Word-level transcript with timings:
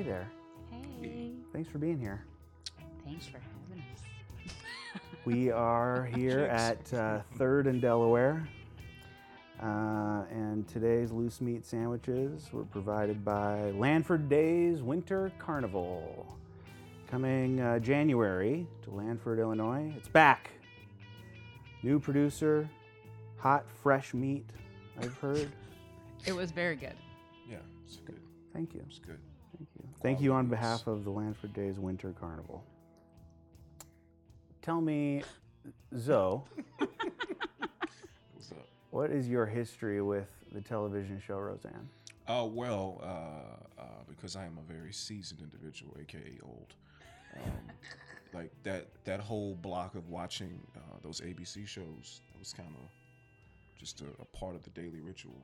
Hey 0.00 0.06
there. 0.06 0.30
Hey. 1.02 1.32
Thanks 1.52 1.70
for 1.70 1.76
being 1.76 1.98
here. 1.98 2.24
Thanks 3.04 3.26
for 3.26 3.38
having 3.38 3.84
us. 3.92 4.00
We 5.26 5.50
are 5.50 6.04
here 6.14 6.44
at 6.44 6.94
uh, 6.94 7.20
Third 7.36 7.66
and 7.66 7.82
Delaware, 7.82 8.48
uh, 9.62 10.22
and 10.30 10.66
today's 10.66 11.12
loose 11.12 11.42
meat 11.42 11.66
sandwiches 11.66 12.50
were 12.50 12.64
provided 12.64 13.22
by 13.22 13.72
Lanford 13.76 14.30
Days 14.30 14.80
Winter 14.80 15.32
Carnival, 15.38 16.34
coming 17.06 17.60
uh, 17.60 17.78
January 17.78 18.66
to 18.84 18.90
Lanford, 18.90 19.38
Illinois. 19.38 19.92
It's 19.98 20.08
back. 20.08 20.50
New 21.82 22.00
producer, 22.00 22.66
hot, 23.36 23.66
fresh 23.82 24.14
meat. 24.14 24.48
I've 24.98 25.18
heard. 25.18 25.52
It 26.24 26.32
was 26.32 26.52
very 26.52 26.76
good. 26.76 26.96
Yeah, 27.46 27.58
it's 27.84 27.96
good. 27.96 28.22
Thank 28.54 28.72
you. 28.72 28.82
It's 28.88 28.98
good. 28.98 29.18
Thank 30.02 30.20
you. 30.20 30.32
On 30.32 30.46
behalf 30.46 30.86
of 30.86 31.04
the 31.04 31.10
Lanford 31.10 31.52
Days 31.52 31.78
Winter 31.78 32.14
Carnival. 32.18 32.64
Tell 34.62 34.80
me, 34.80 35.22
Zoe, 35.96 36.42
What's 36.78 38.52
up? 38.52 38.66
what 38.90 39.10
is 39.10 39.28
your 39.28 39.46
history 39.46 40.00
with 40.02 40.28
the 40.52 40.60
television 40.60 41.20
show 41.26 41.38
Roseanne? 41.38 41.88
Uh, 42.28 42.46
well, 42.46 43.00
uh, 43.02 43.80
uh, 43.80 43.84
because 44.08 44.36
I 44.36 44.44
am 44.44 44.58
a 44.58 44.72
very 44.72 44.92
seasoned 44.92 45.40
individual, 45.40 45.96
aka 46.00 46.38
old. 46.44 46.74
Um, 47.36 47.52
like 48.34 48.50
that 48.62 48.88
that 49.04 49.20
whole 49.20 49.54
block 49.56 49.94
of 49.94 50.08
watching 50.08 50.60
uh, 50.76 50.80
those 51.02 51.20
ABC 51.20 51.66
shows 51.66 52.20
that 52.32 52.38
was 52.38 52.52
kind 52.52 52.68
of 52.68 52.88
just 53.78 54.02
a, 54.02 54.06
a 54.20 54.24
part 54.36 54.54
of 54.54 54.62
the 54.62 54.70
daily 54.70 55.00
ritual. 55.00 55.42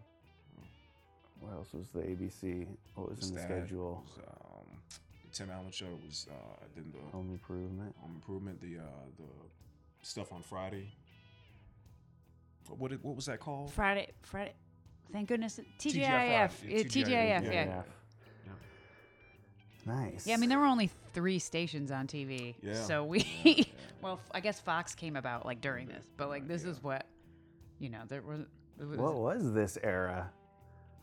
What 1.41 1.53
else 1.53 1.73
was 1.73 1.89
the 1.89 2.01
ABC? 2.01 2.67
What 2.95 3.11
was 3.11 3.29
in 3.29 3.35
the 3.35 3.41
that, 3.41 3.49
schedule? 3.49 4.05
was, 4.07 4.17
the 4.17 4.46
Tim 5.37 5.51
Allen 5.51 5.71
show 5.71 5.87
was 6.07 6.27
uh, 6.31 6.35
then 6.75 6.93
the 6.93 7.11
Home 7.13 7.31
Improvement. 7.31 7.95
Home 8.01 8.13
Improvement, 8.15 8.61
the 8.61 8.79
uh, 8.79 8.83
the 9.19 10.07
stuff 10.07 10.33
on 10.33 10.43
Friday. 10.43 10.89
What 12.69 12.79
what, 12.79 12.93
what 13.05 13.17
was 13.17 13.27
that 13.27 13.41
called? 13.41 13.71
Friday, 13.73 14.09
Friday. 14.23 14.55
Thank 15.13 15.29
goodness. 15.29 15.61
TGIF. 15.79 15.93
TGIF, 15.93 15.97
Yeah, 15.97 16.25
yeah, 16.25 16.49
TGIF. 16.49 16.91
TGIF, 16.91 17.09
Yeah. 17.09 17.41
yeah. 17.43 17.65
yeah. 17.65 17.83
Nice. 19.85 20.29
I 20.29 20.37
mean, 20.37 20.49
there 20.49 20.59
were 20.59 20.67
only 20.67 20.91
three 21.13 21.39
stations 21.39 21.93
on 21.93 22.09
TV. 22.09 22.57
Yeah, 22.61 22.83
So 22.83 23.05
we, 23.05 23.21
yeah, 23.45 23.53
yeah. 23.59 23.65
well, 24.03 24.19
I 24.35 24.41
guess 24.41 24.59
Fox 24.59 24.97
came 24.97 25.15
about 25.15 25.47
like 25.47 25.61
during 25.61 25.87
this, 25.87 26.05
but 26.17 26.29
like 26.29 26.49
this 26.49 26.65
is 26.65 26.83
what, 26.83 27.07
you 27.79 27.89
know, 27.89 28.01
there 28.09 28.23
was. 28.23 28.41
Was 28.81 28.99
what 28.99 29.15
was 29.15 29.53
this 29.53 29.79
era? 29.83 30.31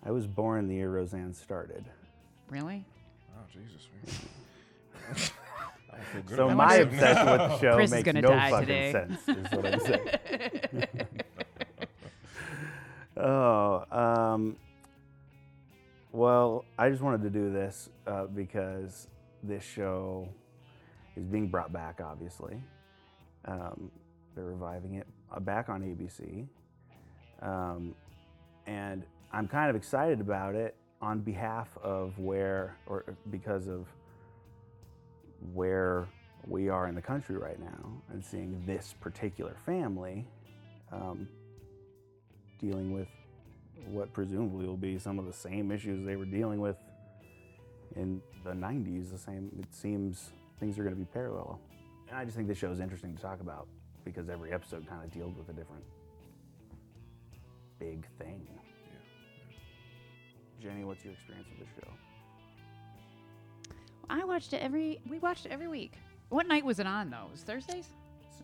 I 0.04 0.12
was 0.12 0.28
born 0.28 0.68
the 0.68 0.76
year 0.76 0.90
Roseanne 0.92 1.34
started. 1.34 1.86
really? 2.50 2.86
Oh 3.36 3.46
Jesus! 3.52 3.88
man. 3.94 5.30
I 5.92 5.96
don't 5.98 6.06
feel 6.06 6.22
good 6.24 6.36
So 6.38 6.48
my 6.50 6.54
myself 6.56 6.88
obsession 6.94 7.26
with 7.26 7.38
the 7.52 7.60
show 7.60 7.76
Chris 7.76 7.86
is 7.90 7.92
makes 7.92 8.06
gonna 8.06 8.22
no 8.22 8.28
die 8.30 8.50
fucking 8.50 8.66
today. 8.68 8.92
sense. 8.92 9.20
Is 9.28 9.52
what 9.52 9.66
I'm 9.66 9.80
saying. 9.80 10.98
Oh, 13.16 13.86
um, 13.92 14.56
well, 16.12 16.66
I 16.80 16.90
just 16.90 17.02
wanted 17.04 17.22
to 17.22 17.30
do 17.30 17.52
this 17.52 17.90
uh, 18.08 18.26
because 18.26 19.08
this 19.44 19.64
show 19.64 20.28
is 21.16 21.24
being 21.26 21.48
brought 21.48 21.72
back, 21.72 22.02
obviously. 22.04 22.62
Um, 23.46 23.92
they're 24.36 24.46
reviving 24.46 24.96
it 24.96 25.08
uh, 25.32 25.40
back 25.40 25.70
on 25.70 25.82
ABC. 25.84 26.48
Um, 27.44 27.94
and 28.66 29.04
I'm 29.32 29.48
kind 29.48 29.70
of 29.70 29.76
excited 29.76 30.20
about 30.20 30.56
it 30.56 30.76
on 31.04 31.20
behalf 31.20 31.68
of 31.84 32.18
where, 32.18 32.78
or 32.88 33.04
because 33.30 33.68
of 33.68 33.88
where 35.54 36.08
we 36.48 36.70
are 36.70 36.88
in 36.88 36.96
the 36.96 37.02
country 37.02 37.36
right 37.36 37.60
now 37.60 37.92
and 38.10 38.24
seeing 38.24 38.64
this 38.66 38.96
particular 39.02 39.58
family 39.66 40.26
um, 40.94 41.28
dealing 42.58 42.94
with 42.94 43.10
what 43.86 44.14
presumably 44.14 44.66
will 44.66 44.78
be 44.78 44.98
some 44.98 45.20
of 45.20 45.26
the 45.26 45.34
same 45.34 45.72
issues 45.72 46.06
they 46.06 46.16
were 46.16 46.24
dealing 46.24 46.62
with 46.62 46.78
in 47.98 48.22
the 48.46 48.52
90s. 48.52 49.12
The 49.12 49.18
same, 49.18 49.52
it 49.60 49.76
seems 49.76 50.32
things 50.58 50.80
are 50.80 50.84
going 50.84 50.96
to 50.96 51.00
be 51.00 51.08
parallel. 51.12 51.60
And 52.08 52.18
I 52.18 52.24
just 52.24 52.38
think 52.38 52.48
this 52.48 52.58
show 52.58 52.72
is 52.72 52.80
interesting 52.80 53.14
to 53.14 53.22
talk 53.22 53.42
about 53.42 53.68
because 54.06 54.30
every 54.30 54.54
episode 54.54 54.88
kind 54.88 55.04
of 55.04 55.12
deals 55.12 55.36
with 55.36 55.50
a 55.50 55.54
different 55.54 55.84
big 57.78 58.06
thing. 58.18 58.48
Jenny, 60.64 60.86
what's 60.86 61.04
your 61.04 61.14
experience 61.14 61.48
with 61.60 61.68
the 61.68 61.82
show? 61.82 61.92
I 64.10 64.24
watched 64.24 64.54
it 64.54 64.62
every. 64.62 65.02
We 65.10 65.20
watched 65.20 65.46
it 65.46 65.52
every 65.52 65.68
week. 65.68 65.96
What 66.30 66.48
night 66.48 66.64
was 66.64 66.80
it 66.80 66.88
on 66.88 67.10
though? 67.10 67.26
It 67.28 67.32
was 67.32 67.42
Thursdays? 67.42 67.90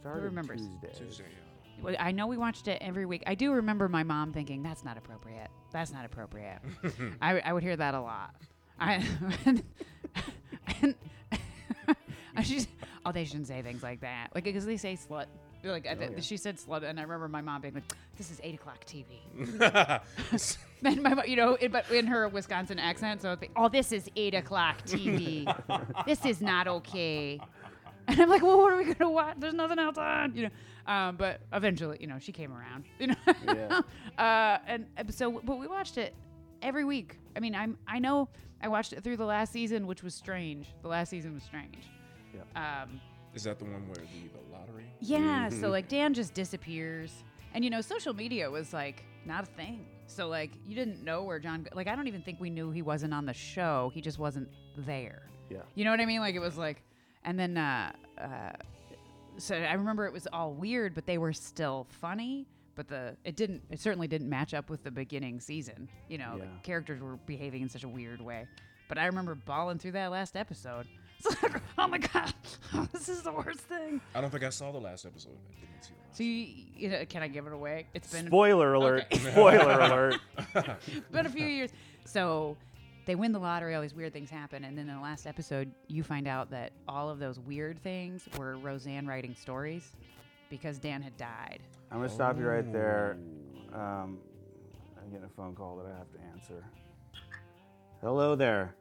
Started 0.02 0.24
remembers? 0.24 0.62
Tuesdays. 0.62 0.98
Tuesday. 0.98 1.24
Well, 1.82 1.96
I 1.98 2.12
know 2.12 2.28
we 2.28 2.36
watched 2.36 2.68
it 2.68 2.78
every 2.82 3.06
week. 3.06 3.24
I 3.26 3.36
do 3.36 3.54
remember 3.54 3.88
my 3.88 4.04
mom 4.04 4.34
thinking 4.34 4.62
that's 4.62 4.84
not 4.84 4.98
appropriate. 4.98 5.48
That's 5.72 5.94
not 5.94 6.04
appropriate. 6.04 6.60
I, 7.22 7.40
I 7.40 7.54
would 7.54 7.64
hear 7.64 7.78
that 7.78 7.94
a 7.94 8.02
lot. 8.02 8.36
I 8.80 9.06
and, 9.46 9.64
and 12.36 12.46
she's 12.46 12.68
oh 13.06 13.12
they 13.14 13.24
shouldn't 13.26 13.48
say 13.48 13.62
things 13.62 13.84
like 13.84 14.02
that 14.02 14.30
like 14.34 14.44
because 14.44 14.66
they 14.66 14.78
say 14.78 14.96
slut 14.98 15.26
like 15.64 15.88
I, 15.88 15.96
yeah. 16.00 16.20
she 16.20 16.38
said 16.38 16.58
slut 16.58 16.84
and 16.84 17.00
I 17.00 17.04
remember 17.04 17.28
my 17.28 17.42
mom 17.42 17.62
being 17.62 17.74
like 17.74 17.84
this 18.18 18.32
is 18.32 18.40
eight 18.44 18.56
o'clock 18.56 18.86
TV 18.86 19.20
and 20.84 21.04
my 21.04 21.24
you 21.26 21.36
know 21.36 21.58
it, 21.60 21.72
but 21.72 21.90
in 21.92 22.08
her 22.08 22.28
Wisconsin 22.30 22.80
accent 22.80 23.22
so 23.22 23.30
it'd 23.30 23.42
be, 23.42 23.50
oh 23.56 23.68
this 23.68 23.92
is 23.92 24.10
eight 24.16 24.34
o'clock 24.34 24.82
TV 24.84 25.46
this 26.06 26.26
is 26.26 26.42
not 26.42 26.68
okay. 26.68 27.40
And 28.08 28.22
I'm 28.22 28.30
like 28.30 28.42
well 28.42 28.58
what 28.58 28.74
are 28.74 28.78
we 28.78 28.94
gonna 28.94 29.12
watch? 29.12 29.36
There's 29.38 29.54
nothing 29.54 29.80
else 29.80 29.98
on 29.98 30.36
you 30.36 30.44
know? 30.44 30.92
Um, 30.92 31.18
but 31.18 31.42
eventually 31.52 31.98
you 32.00 32.08
know 32.08 32.20
she 32.20 32.32
came 32.32 32.54
around 32.54 32.86
you 32.98 33.08
know? 33.08 33.16
Yeah. 33.46 33.82
uh, 34.18 34.60
and 34.66 34.86
uh, 34.98 35.04
so 35.10 35.42
but 35.44 35.60
we 35.60 35.68
watched 35.68 35.98
it 35.98 36.16
every 36.62 36.86
week. 36.86 37.20
I 37.36 37.40
mean 37.40 37.56
I'm 37.56 37.78
I 37.88 38.00
know 38.00 38.30
I 38.62 38.70
watched 38.70 38.94
it 38.94 39.04
through 39.04 39.18
the 39.18 39.26
last 39.26 39.52
season 39.52 39.88
which 39.88 40.04
was 40.04 40.16
strange. 40.16 40.68
The 40.82 40.88
last 40.88 41.10
season 41.10 41.34
was 41.34 41.44
strange. 41.44 41.78
Um, 42.56 43.02
Is 43.40 43.46
that 43.46 43.58
the 43.58 43.64
one 43.64 43.88
where 43.88 43.96
the, 43.96 44.28
the 44.38 44.52
lottery? 44.58 44.84
yeah, 45.00 45.48
so 45.48 45.70
like 45.70 45.88
Dan 45.88 46.14
just 46.14 46.34
disappears. 46.34 47.24
And 47.54 47.64
you 47.64 47.70
know, 47.70 47.80
social 47.80 48.14
media 48.14 48.52
was 48.52 48.74
like 48.74 49.06
not 49.26 49.44
a 49.44 49.48
thing. 49.48 49.86
So 50.08 50.28
like 50.28 50.52
you 50.66 50.76
didn't 50.76 51.04
know 51.06 51.24
where 51.24 51.40
John 51.40 51.66
like 51.74 51.88
I 51.88 51.96
don't 51.96 52.08
even 52.10 52.22
think 52.22 52.42
we 52.42 52.50
knew 52.50 52.70
he 52.72 52.82
wasn't 52.82 53.14
on 53.14 53.26
the 53.26 53.34
show. 53.34 53.92
He 53.94 54.02
just 54.02 54.20
wasn't 54.20 54.50
there. 54.76 55.22
Yeah. 55.50 55.60
You 55.74 55.86
know 55.86 55.92
what 55.92 56.02
I 56.02 56.06
mean? 56.06 56.20
Like 56.20 56.36
it 56.36 56.40
was 56.40 56.58
like 56.58 56.84
and 57.24 57.40
then 57.40 57.58
uh 57.58 57.94
uh 58.20 58.52
so 59.38 59.56
I 59.56 59.72
remember 59.74 60.06
it 60.06 60.12
was 60.12 60.28
all 60.34 60.52
weird, 60.54 60.94
but 60.94 61.06
they 61.06 61.18
were 61.18 61.32
still 61.32 61.88
funny. 62.02 62.46
But 62.76 62.90
the 62.90 63.16
it 63.24 63.38
didn't 63.38 63.62
it 63.70 63.80
certainly 63.80 64.08
didn't 64.10 64.28
match 64.30 64.54
up 64.54 64.70
with 64.70 64.84
the 64.84 64.92
beginning 64.92 65.40
season. 65.40 65.88
You 66.10 66.18
know, 66.18 66.34
Yeah. 66.38 66.44
the 66.44 66.50
characters 66.64 67.02
were 67.02 67.16
behaving 67.26 67.62
in 67.62 67.70
such 67.70 67.84
a 67.86 67.90
weird 67.90 68.20
way. 68.22 68.48
But 68.90 68.98
I 68.98 69.06
remember 69.06 69.36
bawling 69.36 69.78
through 69.80 69.94
that 69.94 70.12
last 70.12 70.36
episode. 70.36 70.88
It's 71.20 71.44
like, 71.44 71.62
oh 71.78 71.88
my 71.88 71.98
god, 71.98 72.34
this 72.94 73.10
is 73.10 73.22
the 73.22 73.32
worst 73.32 73.60
thing. 73.60 74.02
I 74.16 74.22
don't 74.22 74.30
think 74.30 74.44
I 74.44 74.50
saw 74.50 74.72
the 74.72 74.80
last 74.80 75.06
episode. 75.06 75.38
I 75.50 75.60
didn't 75.60 75.84
see 75.84 75.94
the 75.94 76.02
last 76.08 76.18
So 76.18 76.24
you, 76.24 76.66
you 76.76 76.90
know, 76.90 77.06
can 77.06 77.22
I 77.24 77.28
give 77.28 77.46
it 77.46 77.54
away? 77.54 77.88
It's 77.94 78.12
been 78.12 78.28
Spoiler 78.28 78.74
alert! 78.74 79.06
Okay. 79.12 79.18
Spoiler 79.32 79.80
alert! 79.80 80.16
been 81.12 81.26
a 81.26 81.30
few 81.30 81.46
years. 81.46 81.72
So 82.06 82.56
they 83.06 83.16
win 83.16 83.32
the 83.32 83.40
lottery, 83.40 83.76
all 83.76 83.82
these 83.82 83.94
weird 83.94 84.14
things 84.14 84.30
happen, 84.30 84.64
and 84.64 84.78
then 84.78 84.88
in 84.88 84.96
the 84.96 85.02
last 85.02 85.28
episode, 85.28 85.72
you 85.88 86.04
find 86.04 86.28
out 86.28 86.50
that 86.52 86.72
all 86.88 87.10
of 87.10 87.20
those 87.20 87.40
weird 87.40 87.82
things 87.82 88.28
were 88.38 88.58
Roseanne 88.58 89.08
writing 89.08 89.36
stories 89.36 89.92
because 90.50 90.80
Dan 90.80 91.02
had 91.02 91.18
died. 91.18 91.60
I'm 91.92 91.98
gonna 91.98 92.10
stop 92.10 92.38
you 92.38 92.48
right 92.48 92.72
there. 92.72 93.18
Um, 93.74 94.20
I'm 94.98 95.10
getting 95.10 95.26
a 95.26 95.30
phone 95.30 95.56
call 95.56 95.76
that 95.78 95.86
I 95.86 95.98
have 95.98 96.12
to 96.14 96.20
answer. 96.34 96.64
Hello 98.02 98.36
there. 98.36 98.74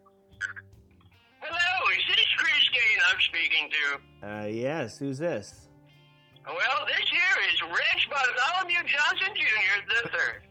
I'm 3.18 3.22
speaking 3.22 3.68
to? 3.70 4.28
Uh, 4.28 4.46
yes, 4.46 4.98
who's 4.98 5.18
this? 5.18 5.66
Well, 6.46 6.86
this 6.86 7.08
here 7.10 7.20
is 7.52 7.60
Rich 7.62 8.08
Bartholomew 8.08 8.76
Johnson 8.86 9.34
Jr. 9.34 9.82
the 9.88 10.08
third. 10.10 10.42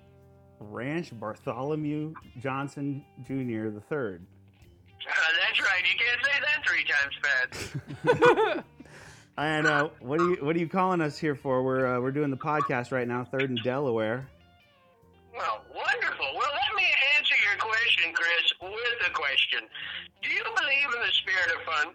Ranch 0.59 1.17
Bartholomew 1.17 2.13
Johnson 2.39 3.05
Jr. 3.25 3.69
the 3.69 3.81
third. 3.89 4.25
Uh, 5.07 5.13
that's 5.47 5.61
right. 5.61 5.81
You 5.85 5.97
can't 5.97 6.21
say 6.25 6.39
that 6.41 6.65
three 6.67 6.83
times 6.83 7.15
fast. 8.43 8.63
And 9.39 9.67
uh, 9.67 9.89
what 9.99 10.19
are 10.19 10.29
you 10.31 10.37
what 10.41 10.55
are 10.55 10.59
you 10.59 10.67
calling 10.67 10.99
us 10.99 11.15
here 11.15 11.35
for? 11.35 11.61
We're 11.61 11.85
uh, 11.85 12.01
we're 12.01 12.11
doing 12.11 12.31
the 12.31 12.37
podcast 12.37 12.91
right 12.91 13.07
now, 13.07 13.23
third 13.23 13.51
in 13.51 13.57
Delaware. 13.57 14.27
Well, 15.31 15.61
wonderful. 15.69 16.25
Well, 16.33 16.49
let 16.49 16.75
me 16.75 16.87
answer 17.19 17.35
your 17.47 17.55
question, 17.59 18.13
Chris, 18.13 18.51
with 18.63 19.07
a 19.07 19.11
question. 19.11 19.59
Do 20.23 20.31
you 20.31 20.41
believe 20.43 20.85
in 20.85 21.01
the 21.05 21.13
spirit 21.13 21.55
of 21.55 21.61
fun? 21.71 21.93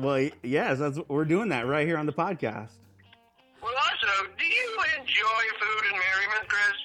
Well, 0.00 0.28
yes, 0.42 0.78
that's 0.78 0.98
we're 1.08 1.24
doing 1.24 1.48
that 1.50 1.66
right 1.66 1.86
here 1.86 1.98
on 1.98 2.06
the 2.06 2.12
podcast. 2.12 2.70
Well, 3.62 3.74
also, 3.74 4.30
do 4.38 4.44
you 4.44 4.76
enjoy 4.98 5.42
food 5.60 5.84
and 5.90 5.98
merriment, 5.98 6.48
Chris? 6.48 6.76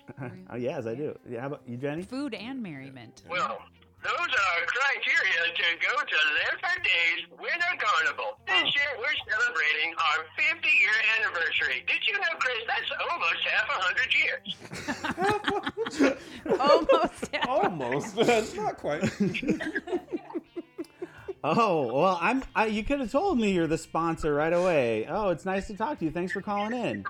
oh, 0.51 0.55
yes, 0.57 0.85
I 0.87 0.95
do. 0.95 1.17
Yeah, 1.29 1.41
how 1.41 1.47
about 1.47 1.61
you, 1.67 1.77
Jenny? 1.77 2.01
Food 2.03 2.33
and 2.33 2.61
merriment. 2.63 3.21
Well, 3.29 3.59
those 4.03 4.11
are 4.17 4.65
criteria 4.65 5.53
to 5.55 5.63
go 5.79 5.95
to 5.95 6.15
Lanford 6.35 6.83
Days 6.83 7.27
Winter 7.39 7.73
Carnival. 7.77 8.25
Oh. 8.33 8.37
This 8.47 8.75
year 8.75 8.91
we're 8.97 9.15
celebrating 9.31 9.93
our 9.95 10.25
50 10.35 10.67
year 10.81 10.97
anniversary. 11.19 11.85
Did 11.87 12.01
you 12.07 12.19
know, 12.19 12.35
Chris, 12.39 12.65
that's 12.67 12.91
almost 13.11 13.41
half 13.47 13.69
a 13.69 13.79
hundred 13.79 14.11
years. 14.17 14.43
Almost. 16.59 17.29
Almost. 17.47 18.55
Not 18.57 18.77
quite. 18.77 19.03
Oh 21.43 21.91
well, 21.93 22.17
I'm. 22.21 22.43
I, 22.55 22.67
you 22.67 22.83
could 22.83 23.01
have 23.01 23.11
told 23.11 23.37
me 23.37 23.51
you're 23.51 23.67
the 23.67 23.77
sponsor 23.77 24.33
right 24.33 24.53
away. 24.53 25.05
Oh, 25.09 25.29
it's 25.29 25.43
nice 25.43 25.67
to 25.67 25.75
talk 25.75 25.99
to 25.99 26.05
you. 26.05 26.11
Thanks 26.11 26.31
for 26.31 26.41
calling 26.41 26.71
in. 26.71 27.03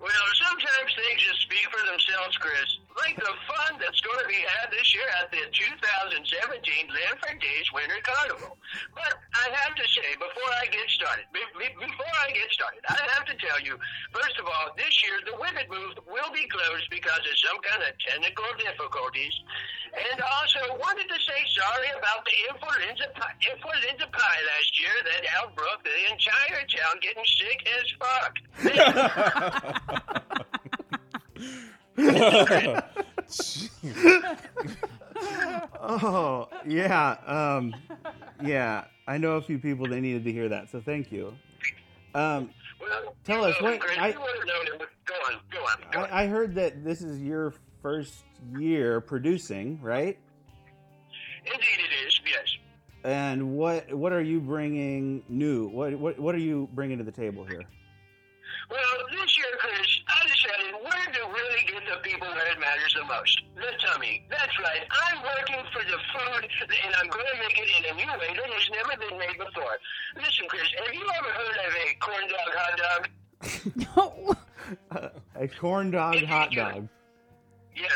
Well, 0.00 0.10
sometimes 0.34 0.94
things 0.96 1.22
just 1.22 1.40
speak 1.42 1.64
for 1.70 1.86
themselves, 1.86 2.36
Chris. 2.38 2.78
Like 3.14 3.30
the 3.30 3.38
fun 3.46 3.78
that's 3.78 4.00
going 4.02 4.18
to 4.18 4.26
be 4.26 4.42
had 4.58 4.74
this 4.74 4.90
year 4.90 5.06
at 5.22 5.30
the 5.30 5.38
2017 5.54 6.18
Lanford 6.90 7.38
Days 7.38 7.66
Winter 7.70 8.02
Carnival. 8.02 8.58
But 8.90 9.14
I 9.38 9.54
have 9.54 9.78
to 9.78 9.86
say, 9.86 10.18
before 10.18 10.50
I 10.58 10.66
get 10.66 10.82
started, 10.90 11.22
be- 11.30 11.46
be- 11.54 11.78
before 11.78 12.14
I 12.26 12.34
get 12.34 12.50
started, 12.50 12.82
I 12.90 12.98
have 13.14 13.22
to 13.30 13.36
tell 13.38 13.62
you, 13.62 13.78
first 14.10 14.34
of 14.42 14.50
all, 14.50 14.74
this 14.74 14.90
year 15.06 15.22
the 15.30 15.38
Wicked 15.38 15.70
booth 15.70 16.02
will 16.10 16.26
be 16.34 16.42
closed 16.50 16.90
because 16.90 17.22
of 17.22 17.38
some 17.38 17.58
kind 17.62 17.86
of 17.86 17.94
technical 18.02 18.50
difficulties. 18.58 19.34
And 19.94 20.18
also 20.18 20.74
wanted 20.82 21.06
to 21.06 21.18
say 21.22 21.38
sorry 21.54 21.94
about 21.94 22.26
the 22.26 22.34
influenza 22.50 23.14
pie, 23.14 23.38
influenza 23.46 24.10
pie 24.10 24.42
last 24.42 24.74
year 24.74 24.96
that 25.06 25.22
outbroke 25.38 25.86
the 25.86 25.98
entire 26.10 26.66
town 26.66 26.98
getting 26.98 27.22
sick 27.30 27.62
as 27.78 27.86
fuck. 27.94 28.34
Oh 35.86 36.48
yeah, 36.66 37.16
um, 37.26 37.74
yeah. 38.42 38.84
I 39.06 39.18
know 39.18 39.32
a 39.32 39.42
few 39.42 39.58
people 39.58 39.86
that 39.88 40.00
needed 40.00 40.24
to 40.24 40.32
hear 40.32 40.48
that, 40.48 40.70
so 40.70 40.80
thank 40.80 41.12
you. 41.12 41.34
Um, 42.14 42.50
Well, 42.80 43.14
Tell 43.24 43.40
you 43.40 43.44
us, 43.52 43.60
know, 43.60 43.70
what- 43.72 43.98
I- 43.98 44.08
you 44.08 44.20
would 44.20 44.36
have 44.38 44.46
known 44.46 44.66
it. 44.66 44.78
but 44.78 44.88
Go 45.04 45.14
on, 45.26 45.40
go 45.50 45.58
on, 45.60 45.76
go 45.92 46.00
on. 46.00 46.10
I, 46.10 46.22
I 46.24 46.26
heard 46.26 46.54
that 46.54 46.82
this 46.84 47.02
is 47.02 47.20
your 47.20 47.52
first 47.82 48.24
year 48.58 49.00
producing, 49.00 49.78
right? 49.82 50.18
Indeed, 51.44 51.60
it 51.78 52.06
is. 52.06 52.20
Yes. 52.26 52.56
And 53.04 53.56
what 53.56 53.92
what 53.92 54.12
are 54.14 54.22
you 54.22 54.40
bringing 54.40 55.22
new? 55.28 55.68
What 55.68 55.94
what 55.98 56.18
what 56.18 56.34
are 56.34 56.38
you 56.38 56.68
bringing 56.72 56.96
to 56.98 57.04
the 57.04 57.12
table 57.12 57.44
here? 57.44 57.62
To 61.74 61.80
the 61.90 62.00
people 62.02 62.28
where 62.28 62.46
it 62.52 62.60
matters 62.60 62.94
the 62.94 63.04
most. 63.04 63.42
The 63.56 63.72
tummy. 63.82 64.26
That's 64.30 64.58
right. 64.60 64.86
I'm 64.90 65.22
working 65.22 65.62
for 65.72 65.82
the 65.84 65.98
food, 66.14 66.48
and 66.84 66.94
I'm 67.00 67.08
going 67.08 67.26
to 67.26 67.38
make 67.40 67.58
it 67.58 67.68
in 67.78 67.84
a 67.90 67.94
new 67.94 68.12
way 68.18 68.30
that 68.34 68.50
has 68.50 68.70
never 68.70 68.94
been 68.98 69.18
made 69.18 69.38
before. 69.38 69.78
Listen, 70.16 70.46
Chris, 70.48 70.68
have 70.84 70.94
you 70.94 71.06
ever 71.18 71.30
heard 71.30 71.56
of 71.66 71.72
a 71.74 71.94
corn 72.00 72.26
dog 72.28 72.50
hot 72.54 72.78
dog? 72.78 73.08
No. 73.96 74.34
A 75.36 75.48
corn 75.48 75.90
dog 75.90 76.22
hot 76.24 76.50
dog. 76.52 76.88
Yeah. 77.76 77.86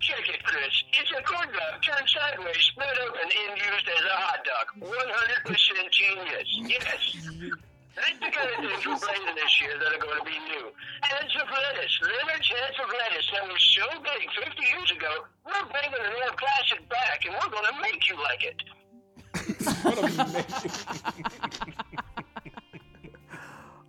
Check 0.00 0.28
it, 0.28 0.42
Chris. 0.44 0.84
It's 1.00 1.10
a 1.16 1.22
corn 1.22 1.48
dog 1.48 1.80
turned 1.80 2.08
sideways, 2.08 2.56
split 2.56 2.98
open, 3.06 3.22
and 3.22 3.56
used 3.56 3.88
as 3.88 4.04
a 4.04 4.16
hot 4.16 4.44
dog. 4.44 4.90
100% 5.46 5.90
genius. 5.90 6.48
Yes. 6.56 7.28
That's 7.94 8.18
the 8.18 8.30
kind 8.30 8.48
of 8.48 8.56
things 8.64 8.86
we're 8.86 8.96
bringing 8.98 9.34
this 9.34 9.60
year 9.60 9.78
that 9.78 9.92
are 9.92 9.98
going 10.00 10.18
to 10.18 10.24
be 10.24 10.38
new. 10.48 10.72
Heads 11.02 11.34
of 11.36 11.48
lettuce. 11.50 12.00
Leonard's 12.00 12.48
heads 12.48 12.78
of 12.82 12.88
lettuce 12.88 13.30
that 13.32 13.46
was 13.48 13.60
so 13.76 13.86
big 14.00 14.30
50 14.44 14.62
years 14.62 14.90
ago, 14.92 15.24
we're 15.44 15.66
bringing 15.70 15.92
an 15.92 16.12
old 16.24 16.36
classic 16.36 16.88
back, 16.88 17.24
and 17.24 17.34
we're 17.34 17.50
going 17.50 17.66
to 17.68 17.80
make 17.82 18.08
you 18.08 18.16
like 18.22 18.44
it. 18.44 18.62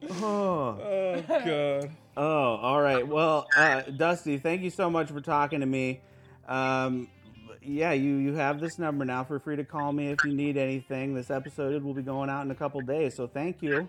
Oh. 0.10 0.78
oh 0.86 1.22
god. 1.28 1.92
Oh, 2.16 2.56
all 2.58 2.82
right. 2.82 3.08
Well, 3.08 3.48
uh, 3.58 3.82
Dusty, 3.82 4.38
thank 4.38 4.62
you 4.62 4.70
so 4.70 4.90
much 4.90 5.10
for 5.10 5.22
talking 5.22 5.62
to 5.62 5.66
me. 5.66 6.02
Um, 6.48 7.08
yeah, 7.66 7.92
you 7.94 8.16
you 8.16 8.34
have 8.36 8.60
this 8.60 8.80
number 8.80 9.06
now. 9.06 9.24
Feel 9.24 9.40
free 9.40 9.56
to 9.56 9.64
call 9.64 9.92
me 9.92 10.10
if 10.10 10.24
you 10.24 10.34
need 10.34 10.58
anything. 10.58 11.14
This 11.14 11.30
episode 11.30 11.84
will 11.84 11.94
be 11.94 12.02
going 12.02 12.30
out 12.30 12.46
in 12.46 12.52
a 12.52 12.56
couple 12.56 12.82
days, 12.82 13.16
so 13.16 13.28
thank 13.28 13.62
you. 13.62 13.88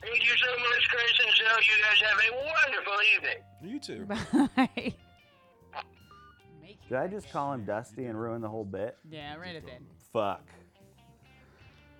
Thank 0.00 0.24
you 0.24 0.36
so 0.36 0.50
much, 0.50 0.88
Chris 0.88 1.12
and 1.24 1.34
Joe. 1.34 1.56
You 1.62 1.76
guys 1.82 2.00
have 2.08 2.18
a 2.18 2.36
wonderful 2.64 2.98
evening. 3.16 3.40
You 3.62 3.78
too. 3.78 4.06
Bye. 4.56 4.94
Did 6.88 6.98
I 6.98 7.06
just 7.06 7.30
call 7.32 7.52
him 7.52 7.64
Dusty 7.64 8.06
and 8.06 8.20
ruin 8.20 8.42
the 8.42 8.48
whole 8.48 8.64
bit? 8.64 8.98
Yeah, 9.08 9.36
right 9.36 9.56
at 9.56 9.64
then. 9.64 9.86
Fuck. 10.12 10.46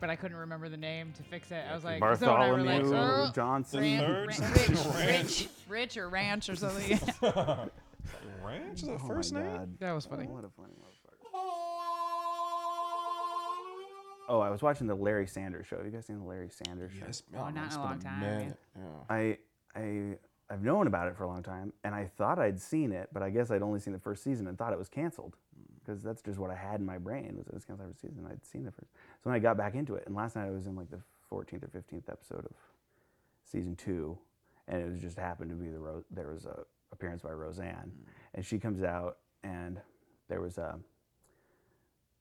But 0.00 0.10
I 0.10 0.16
couldn't 0.16 0.36
remember 0.36 0.68
the 0.68 0.76
name 0.76 1.12
to 1.16 1.22
fix 1.22 1.52
it. 1.52 1.64
I 1.70 1.74
was 1.74 1.84
like, 1.84 2.00
so 2.18 2.32
when 2.32 2.42
I 2.42 2.50
were 2.50 2.58
like, 2.58 2.82
Bartholomew 2.82 3.28
oh, 3.28 3.32
Johnson. 3.32 3.80
Ran- 3.80 4.02
Ran- 4.02 4.26
Rich, 4.26 4.38
Rich, 4.96 5.48
Rich 5.68 5.96
or 5.96 6.08
Ranch 6.08 6.48
or 6.48 6.56
something. 6.56 6.98
Ranch 8.42 8.82
is 8.82 8.88
the 8.88 8.94
Oh 8.94 8.98
first 8.98 9.32
name? 9.32 9.44
God. 9.44 9.78
that 9.80 9.92
was 9.92 10.06
funny. 10.06 10.26
Oh, 10.28 10.34
what 10.34 10.44
a 10.44 10.50
funny 10.50 10.74
motherfucker. 10.74 11.28
Oh, 14.28 14.40
I 14.40 14.50
was 14.50 14.62
watching 14.62 14.86
the 14.86 14.94
Larry 14.94 15.26
Sanders 15.26 15.66
show. 15.66 15.76
Have 15.76 15.84
you 15.84 15.92
guys 15.92 16.06
seen 16.06 16.18
the 16.18 16.24
Larry 16.24 16.48
Sanders 16.48 16.92
show? 16.92 17.04
Yes, 17.06 17.22
Oh, 17.36 17.44
man, 17.44 17.54
not 17.54 17.66
it's 17.66 17.74
in 17.74 17.80
a 17.80 17.84
been 17.84 17.90
long 17.90 17.98
time, 18.00 18.20
minute, 18.20 18.58
Yeah. 18.76 18.82
I 19.10 19.38
I 19.74 20.16
I've 20.50 20.62
known 20.62 20.86
about 20.86 21.08
it 21.08 21.16
for 21.16 21.24
a 21.24 21.26
long 21.28 21.42
time, 21.42 21.72
and 21.82 21.94
I 21.94 22.04
thought 22.18 22.38
I'd 22.38 22.60
seen 22.60 22.92
it, 22.92 23.08
but 23.12 23.22
I 23.22 23.30
guess 23.30 23.50
I'd 23.50 23.62
only 23.62 23.80
seen 23.80 23.92
the 23.94 23.98
first 23.98 24.22
season 24.22 24.46
and 24.46 24.56
thought 24.58 24.72
it 24.72 24.78
was 24.78 24.88
canceled 24.88 25.36
hmm. 25.56 25.62
because 25.78 26.02
that's 26.02 26.22
just 26.22 26.38
what 26.38 26.50
I 26.50 26.54
had 26.54 26.80
in 26.80 26.86
my 26.86 26.98
brain 26.98 27.36
was 27.36 27.46
it 27.48 27.54
was 27.54 27.64
canceled 27.64 27.88
every 27.88 27.96
season. 28.00 28.26
I'd 28.30 28.44
seen 28.44 28.64
the 28.64 28.70
first, 28.70 28.90
so 28.92 29.30
then 29.30 29.34
I 29.34 29.38
got 29.38 29.56
back 29.56 29.74
into 29.74 29.94
it, 29.96 30.04
and 30.06 30.14
last 30.14 30.36
night 30.36 30.46
I 30.46 30.50
was 30.50 30.66
in 30.66 30.76
like 30.76 30.90
the 30.90 31.00
14th 31.30 31.64
or 31.64 31.68
15th 31.68 32.08
episode 32.10 32.44
of 32.46 32.52
season 33.44 33.76
two, 33.76 34.16
and 34.68 34.80
it 34.82 34.90
was 34.90 35.00
just 35.00 35.18
happened 35.18 35.50
to 35.50 35.56
be 35.56 35.70
the 35.70 35.78
Ro- 35.78 36.04
there 36.10 36.28
was 36.32 36.44
a 36.46 36.60
appearance 36.92 37.22
by 37.22 37.30
Roseanne, 37.30 37.92
and 38.34 38.44
she 38.44 38.58
comes 38.58 38.82
out, 38.82 39.18
and 39.42 39.80
there 40.28 40.40
was 40.40 40.58
a 40.58 40.78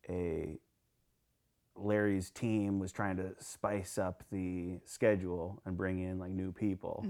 a 0.10 0.60
Larry's 1.76 2.30
team 2.30 2.80
was 2.80 2.92
trying 2.92 3.18
to 3.18 3.32
spice 3.40 3.98
up 3.98 4.24
the 4.32 4.80
schedule 4.86 5.62
and 5.66 5.78
bring 5.78 6.00
in 6.00 6.20
like 6.20 6.32
new 6.32 6.52
people, 6.52 7.06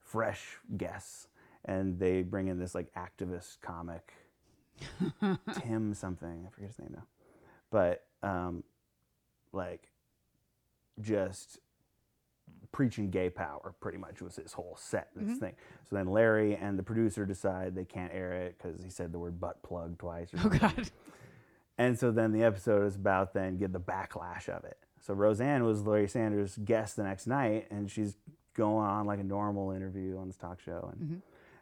fresh 0.00 0.56
guests, 0.76 1.28
and 1.64 1.98
they 1.98 2.22
bring 2.22 2.48
in 2.48 2.58
this 2.58 2.74
like 2.74 2.92
activist 2.94 3.60
comic, 3.60 4.12
Tim 5.54 5.94
something 5.94 6.44
I 6.46 6.50
forget 6.50 6.70
his 6.70 6.78
name 6.78 6.94
now, 6.96 7.04
but 7.70 8.06
um, 8.22 8.64
like 9.52 9.88
just 11.00 11.58
preaching 12.72 13.10
gay 13.10 13.30
power 13.30 13.74
pretty 13.80 13.98
much 13.98 14.20
was 14.22 14.36
his 14.36 14.52
whole 14.52 14.76
set 14.78 15.08
this 15.14 15.24
mm-hmm. 15.24 15.34
thing 15.34 15.54
so 15.88 15.96
then 15.96 16.06
larry 16.06 16.56
and 16.56 16.78
the 16.78 16.82
producer 16.82 17.24
decide 17.24 17.74
they 17.74 17.84
can't 17.84 18.12
air 18.12 18.32
it 18.32 18.56
because 18.58 18.82
he 18.82 18.90
said 18.90 19.12
the 19.12 19.18
word 19.18 19.38
butt 19.38 19.62
plug 19.62 19.98
twice 19.98 20.32
or 20.34 20.38
Oh. 20.44 20.48
God. 20.48 20.90
And 21.78 21.98
so 21.98 22.10
then 22.10 22.32
the 22.32 22.44
episode 22.44 22.86
is 22.86 22.96
about 22.96 23.34
then 23.34 23.56
get 23.56 23.72
the 23.72 23.80
backlash 23.80 24.48
of 24.48 24.64
it. 24.64 24.78
So 25.00 25.14
Roseanne 25.14 25.64
was 25.64 25.82
Larry 25.82 26.08
Sanders' 26.08 26.58
guest 26.64 26.96
the 26.96 27.02
next 27.02 27.26
night, 27.26 27.66
and 27.70 27.90
she's 27.90 28.16
going 28.54 28.86
on 28.86 29.06
like 29.06 29.18
a 29.18 29.24
normal 29.24 29.72
interview 29.72 30.16
on 30.18 30.28
this 30.28 30.36
talk 30.36 30.60
show, 30.60 30.90
and 30.92 31.02
mm-hmm. 31.02 31.18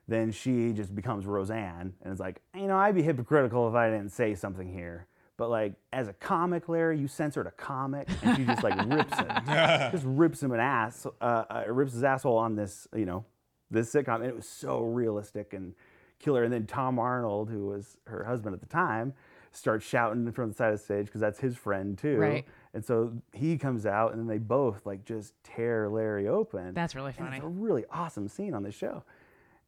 then 0.08 0.30
she 0.30 0.72
just 0.72 0.94
becomes 0.94 1.24
Roseanne, 1.24 1.94
and 2.02 2.12
is 2.12 2.20
like, 2.20 2.42
you 2.54 2.66
know, 2.66 2.76
I'd 2.76 2.94
be 2.94 3.02
hypocritical 3.02 3.68
if 3.68 3.74
I 3.74 3.88
didn't 3.88 4.10
say 4.10 4.34
something 4.34 4.70
here. 4.70 5.06
But 5.40 5.48
like 5.48 5.72
as 5.90 6.06
a 6.06 6.12
comic, 6.12 6.68
Larry, 6.68 6.98
you 6.98 7.08
censored 7.08 7.46
a 7.46 7.50
comic, 7.52 8.06
and 8.22 8.36
she 8.36 8.44
just 8.44 8.62
like 8.62 8.78
rips 8.90 9.18
him, 9.18 9.28
just 9.90 10.04
rips 10.06 10.42
him 10.42 10.52
an 10.52 10.60
ass, 10.60 11.06
uh, 11.18 11.24
uh, 11.24 11.64
rips 11.66 11.94
his 11.94 12.04
asshole 12.04 12.36
on 12.36 12.56
this, 12.56 12.86
you 12.94 13.06
know, 13.06 13.24
this 13.70 13.90
sitcom, 13.90 14.16
and 14.16 14.26
it 14.26 14.36
was 14.36 14.46
so 14.46 14.80
realistic 14.80 15.54
and 15.54 15.72
killer. 16.18 16.44
And 16.44 16.52
then 16.52 16.66
Tom 16.66 16.98
Arnold, 16.98 17.48
who 17.48 17.68
was 17.68 17.96
her 18.06 18.22
husband 18.24 18.52
at 18.54 18.60
the 18.60 18.66
time, 18.66 19.14
starts 19.50 19.86
shouting 19.86 20.30
from 20.30 20.50
the 20.50 20.54
side 20.54 20.74
of 20.74 20.78
the 20.78 20.84
stage 20.84 21.06
because 21.06 21.22
that's 21.22 21.40
his 21.40 21.56
friend 21.56 21.96
too. 21.96 22.18
Right. 22.18 22.44
And 22.74 22.84
so 22.84 23.14
he 23.32 23.56
comes 23.56 23.86
out, 23.86 24.12
and 24.12 24.20
then 24.20 24.26
they 24.26 24.36
both 24.36 24.84
like 24.84 25.06
just 25.06 25.32
tear 25.42 25.88
Larry 25.88 26.28
open. 26.28 26.74
That's 26.74 26.94
really 26.94 27.14
And 27.16 27.28
funny. 27.28 27.36
It's 27.38 27.46
a 27.46 27.48
really 27.48 27.86
awesome 27.90 28.28
scene 28.28 28.52
on 28.52 28.62
the 28.62 28.72
show, 28.72 29.04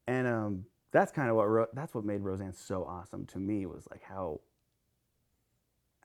and 0.06 0.26
um, 0.26 0.66
that's 0.90 1.12
kind 1.12 1.30
of 1.30 1.36
what 1.36 1.48
Ro- 1.48 1.68
that's 1.72 1.94
what 1.94 2.04
made 2.04 2.20
Roseanne 2.20 2.52
so 2.52 2.84
awesome 2.84 3.24
to 3.28 3.38
me 3.38 3.64
was 3.64 3.88
like 3.90 4.02
how 4.02 4.40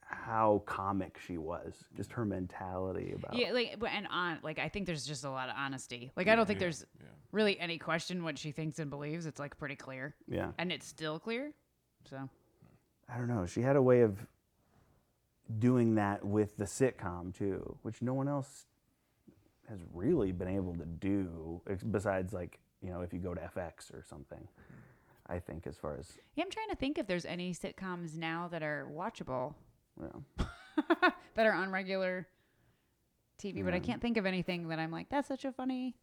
how 0.10 0.64
comic 0.66 1.20
she 1.26 1.38
was, 1.38 1.76
just 1.96 2.12
her 2.14 2.26
mentality 2.26 3.14
about. 3.16 3.36
Yeah, 3.36 3.52
like 3.52 3.78
but- 3.80 3.90
and 3.92 4.08
on 4.08 4.40
like 4.44 4.60
I 4.60 4.70
think 4.70 4.86
there's 4.86 5.06
just 5.06 5.24
a 5.26 5.30
lot 5.30 5.50
of 5.50 5.56
honesty. 5.58 6.12
Like 6.16 6.28
I 6.28 6.36
don't 6.36 6.46
think 6.46 6.60
there's 6.60 6.86
really 7.32 7.60
any 7.60 7.78
question 7.78 8.24
what 8.24 8.38
she 8.38 8.52
thinks 8.52 8.80
and 8.80 8.90
believes. 8.90 9.26
It's 9.26 9.40
like 9.40 9.58
pretty 9.58 9.76
clear, 9.76 10.16
yeah. 10.28 10.52
and 10.58 10.72
it's 10.72 10.88
still 10.88 11.20
clear. 11.20 11.52
So 12.10 12.30
I 13.14 13.18
don't 13.18 13.28
know. 13.28 13.46
She 13.46 13.62
had 13.62 13.76
a 13.76 13.82
way 13.82 14.02
of 14.02 14.26
doing 15.60 15.96
that 15.96 16.24
with 16.26 16.58
the 16.58 16.66
sitcom 16.66 17.34
too, 17.38 17.78
which 17.82 18.02
no 18.02 18.14
one 18.14 18.28
else 18.28 18.66
has 19.70 19.80
really 19.94 20.32
been 20.32 20.48
able 20.48 20.74
to 20.76 20.86
do 20.86 21.62
ex- 21.70 21.84
besides 21.84 22.32
like, 22.34 22.60
you 22.82 22.90
know, 22.90 23.02
if 23.02 23.12
you 23.14 23.20
go 23.20 23.34
to 23.34 23.42
FX 23.56 23.94
or 23.94 24.04
something. 24.04 24.48
I 25.30 25.40
think, 25.40 25.68
as 25.68 25.76
far 25.76 25.98
as 26.00 26.14
Yeah, 26.36 26.46
I'm 26.46 26.50
trying 26.52 26.70
to 26.70 26.78
think 26.78 26.98
if 26.98 27.06
there's 27.06 27.26
any 27.26 27.54
sitcoms 27.54 28.16
now 28.16 28.48
that 28.50 28.64
are 28.64 28.88
watchable 28.90 29.56
you 30.00 30.04
know. 30.08 30.46
that 31.36 31.46
are 31.46 31.54
on 31.54 31.72
regular 31.72 32.28
TV, 33.42 33.64
but 33.64 33.74
I 33.74 33.80
can't 33.80 34.02
think 34.02 34.18
of 34.18 34.26
anything 34.26 34.68
that 34.70 34.80
I'm 34.80 34.92
like, 34.92 35.10
that's 35.10 35.28
such 35.28 35.46
a 35.46 35.52
funny. 35.52 35.96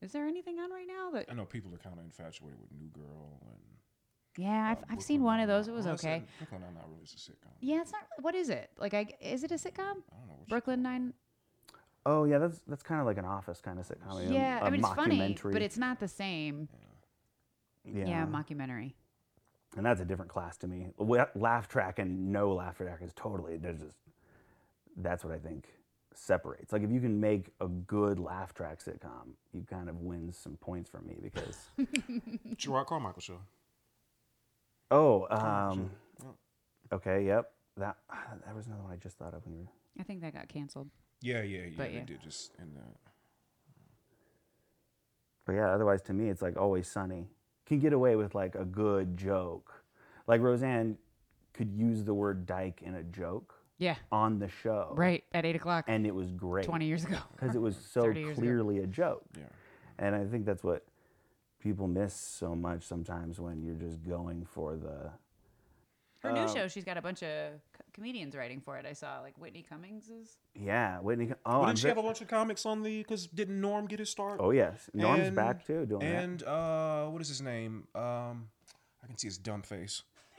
Is 0.00 0.12
there 0.12 0.26
anything 0.26 0.58
on 0.60 0.70
right 0.70 0.86
now 0.86 1.10
that? 1.10 1.26
I 1.30 1.34
know 1.34 1.44
people 1.44 1.74
are 1.74 1.78
kind 1.78 1.98
of 1.98 2.04
infatuated 2.04 2.58
with 2.60 2.70
New 2.72 2.88
Girl 2.88 3.40
and. 3.42 3.58
Yeah, 4.36 4.70
I've, 4.70 4.78
uh, 4.78 4.86
I've 4.90 5.02
seen 5.02 5.22
one 5.24 5.40
of 5.40 5.48
those. 5.48 5.66
It 5.66 5.72
was 5.72 5.86
Well, 5.86 5.94
okay. 5.94 6.22
a- 6.22 6.38
Brooklyn 6.38 6.60
Nine-Nine 6.60 6.84
really 6.90 7.02
is 7.02 7.12
a 7.12 7.16
sitcom. 7.16 7.50
Yeah, 7.60 7.80
it's 7.80 7.90
not. 7.90 8.02
What 8.20 8.36
is 8.36 8.50
it? 8.50 8.70
Like, 8.78 8.94
I 8.94 9.08
is 9.20 9.42
it 9.42 9.50
a 9.50 9.56
sitcom? 9.56 9.78
I 10.12 10.16
don't 10.16 10.28
know. 10.28 10.44
Brooklyn 10.48 10.82
call. 10.84 10.92
Nine. 10.92 11.12
Oh 12.06 12.24
yeah, 12.24 12.38
that's 12.38 12.60
that's 12.68 12.84
kind 12.84 13.00
of 13.00 13.06
like 13.06 13.18
an 13.18 13.24
office 13.24 13.60
kind 13.60 13.78
of 13.80 13.86
sitcom. 13.88 14.32
Yeah, 14.32 14.60
a 14.60 14.64
I 14.64 14.70
mean 14.70 14.80
it's 14.80 14.88
funny, 14.94 15.36
but 15.42 15.60
it's 15.60 15.76
not 15.76 15.98
the 15.98 16.06
same. 16.08 16.68
yeah. 17.84 18.06
Yeah, 18.06 18.26
mockumentary. 18.26 18.92
And 19.78 19.86
that's 19.86 20.00
a 20.00 20.04
different 20.04 20.28
class 20.30 20.56
to 20.58 20.66
me. 20.66 20.88
Laugh 21.36 21.68
track 21.68 22.00
and 22.00 22.32
no 22.32 22.52
laugh 22.52 22.78
track 22.78 22.98
is 23.00 23.12
totally. 23.14 23.56
There's 23.56 23.78
just 23.78 23.96
that's 24.96 25.24
what 25.24 25.32
I 25.32 25.38
think 25.38 25.68
separates. 26.14 26.72
Like 26.72 26.82
if 26.82 26.90
you 26.90 27.00
can 27.00 27.20
make 27.20 27.52
a 27.60 27.68
good 27.68 28.18
laugh 28.18 28.52
track 28.52 28.80
sitcom, 28.82 29.34
you 29.52 29.64
kind 29.70 29.88
of 29.88 30.00
win 30.00 30.32
some 30.32 30.56
points 30.56 30.90
from 30.90 31.06
me 31.06 31.18
because 31.22 31.68
Jerrod 32.56 32.86
Carmichael 32.86 33.22
show. 33.22 33.38
oh 34.90 35.28
Carmichael 35.30 35.70
um 35.70 35.90
show. 36.20 36.26
Yeah. 36.90 36.96
okay 36.96 37.24
yep 37.24 37.52
that 37.76 37.96
that 38.44 38.56
was 38.56 38.66
another 38.66 38.82
one 38.82 38.92
I 38.92 38.96
just 38.96 39.16
thought 39.16 39.32
of 39.32 39.46
when 39.46 39.54
you 39.54 39.60
were 39.60 39.68
I 40.00 40.02
think 40.02 40.22
that 40.22 40.34
got 40.34 40.48
canceled. 40.48 40.90
Yeah, 41.20 41.42
yeah, 41.42 41.60
yeah. 41.60 41.68
But 41.76 41.90
they 41.90 41.98
yeah. 41.98 42.04
did 42.04 42.22
just 42.22 42.52
in 42.58 42.74
the. 42.74 42.80
But 45.46 45.52
yeah, 45.54 45.72
otherwise 45.72 46.02
to 46.02 46.12
me 46.12 46.28
it's 46.30 46.42
like 46.42 46.56
always 46.56 46.88
sunny. 46.88 47.28
Can 47.68 47.78
get 47.80 47.92
away 47.92 48.16
with 48.16 48.34
like 48.34 48.54
a 48.54 48.64
good 48.64 49.16
joke. 49.16 49.72
Like 50.26 50.40
Roseanne 50.40 50.96
could 51.52 51.70
use 51.72 52.02
the 52.02 52.14
word 52.14 52.46
dyke 52.46 52.80
in 52.82 52.94
a 52.94 53.02
joke 53.02 53.54
Yeah, 53.78 53.96
on 54.10 54.38
the 54.38 54.48
show. 54.48 54.94
right 54.96 55.22
at 55.34 55.44
eight 55.44 55.54
o'clock, 55.56 55.84
And 55.86 56.06
it 56.06 56.14
was 56.14 56.30
great. 56.32 56.64
twenty 56.64 56.86
years 56.86 57.04
ago. 57.04 57.18
Because 57.38 57.54
it 57.54 57.60
was 57.60 57.76
so 57.76 58.02
30 58.02 58.20
years 58.20 58.38
ago. 58.38 58.46
clearly 58.46 58.78
a 58.78 58.86
joke. 58.86 59.24
Yeah. 59.36 59.44
And 59.98 60.14
I 60.14 60.24
think 60.24 60.46
that's 60.46 60.62
what 60.64 60.86
people 61.60 61.88
miss 61.88 62.14
so 62.14 62.54
much 62.54 62.84
sometimes 62.84 63.38
when 63.38 63.62
you're 63.62 63.74
just 63.74 64.02
going 64.08 64.46
for 64.46 64.76
the 64.76 65.10
Her 66.28 66.36
Um, 66.36 66.46
new 66.46 66.52
show, 66.52 66.68
she's 66.68 66.84
got 66.84 66.96
a 66.96 67.02
bunch 67.02 67.22
of 67.22 67.52
co- 67.72 67.84
comedians 67.92 68.34
writing 68.36 68.60
for 68.60 68.76
it. 68.76 68.86
I 68.86 68.92
saw 68.92 69.20
like 69.20 69.36
Whitney 69.38 69.62
Cummings 69.62 70.08
is. 70.10 70.36
yeah, 70.54 70.98
Whitney. 71.00 71.32
Oh, 71.46 71.52
Well, 71.52 71.60
I'm 71.62 71.66
didn't 71.68 71.78
she 71.78 71.82
ve- 71.84 71.88
have 71.88 71.98
a 71.98 72.02
bunch 72.02 72.20
of 72.20 72.28
comics 72.28 72.64
on 72.66 72.82
the? 72.82 72.98
Because 72.98 73.26
didn't 73.26 73.60
Norm 73.60 73.86
get 73.86 73.98
his 73.98 74.10
start? 74.10 74.40
oh 74.40 74.50
yes, 74.50 74.88
Norm's 74.94 75.28
And- 75.28 75.36
back 75.36 75.64
too 75.66 75.86
doing 75.86 76.02
And 76.02 76.42
uh, 76.42 77.06
what 77.08 77.20
is 77.22 77.28
his 77.28 77.40
name? 77.42 77.88
Um, 77.94 78.50
I 79.02 79.06
can 79.06 79.16
see 79.16 79.28
his 79.28 79.38
dumb 79.38 79.62
face. 79.62 80.02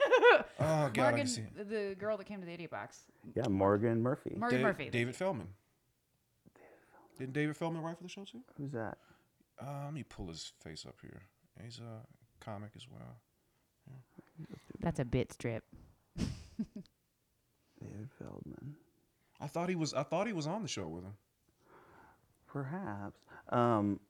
oh 0.60 0.90
God, 0.92 0.98
I 0.98 1.12
can 1.18 1.26
see. 1.26 1.44
the- 1.56 1.64
the 1.64 1.96
girl 1.98 2.16
that 2.16 2.24
came 2.24 2.40
to 2.40 2.46
the 2.46 2.52
Idiot 2.52 2.70
Box. 2.70 3.04
Yeah, 3.34 3.48
Morgan 3.48 4.02
Murphy. 4.02 4.34
Morgan 4.38 4.58
Da- 4.60 4.66
Murphy. 4.66 4.88
David 4.90 5.14
Feldman. 5.16 5.48
Didn't 7.18 7.34
David 7.34 7.56
Feldman 7.56 7.82
write 7.82 7.96
for 7.98 8.02
the 8.02 8.08
show 8.08 8.24
too? 8.24 8.40
Who's 8.56 8.72
that? 8.72 8.96
Uh, 9.60 9.82
let 9.84 9.92
me 9.92 10.02
pull 10.02 10.28
his 10.28 10.52
face 10.64 10.86
up 10.88 10.96
here. 11.02 11.22
He's 11.62 11.78
a 11.80 12.00
comic 12.42 12.70
as 12.76 12.86
well. 12.90 13.18
That's 14.80 14.98
a 15.00 15.04
bit 15.04 15.32
strip. 15.32 15.64
David 16.18 18.08
Feldman. 18.18 18.74
I 19.40 19.46
thought 19.46 19.68
he 19.68 19.74
was. 19.74 19.94
I 19.94 20.02
thought 20.02 20.26
he 20.26 20.32
was 20.32 20.46
on 20.46 20.62
the 20.62 20.68
show 20.68 20.86
with 20.86 21.04
him. 21.04 21.14
Perhaps. 22.46 23.20
Um, 23.50 24.00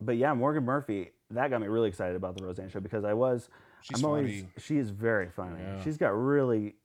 but 0.00 0.16
yeah, 0.16 0.32
Morgan 0.34 0.64
Murphy. 0.64 1.10
That 1.30 1.50
got 1.50 1.60
me 1.60 1.66
really 1.66 1.88
excited 1.88 2.14
about 2.16 2.36
the 2.36 2.44
Roseanne 2.44 2.68
show 2.68 2.80
because 2.80 3.04
I 3.04 3.12
was. 3.14 3.48
She's 3.82 3.98
I'm 4.00 4.04
always. 4.06 4.40
funny. 4.42 4.52
She 4.58 4.76
is 4.78 4.90
very 4.90 5.28
funny. 5.28 5.60
Yeah. 5.60 5.82
She's 5.82 5.96
got 5.96 6.10
really 6.10 6.76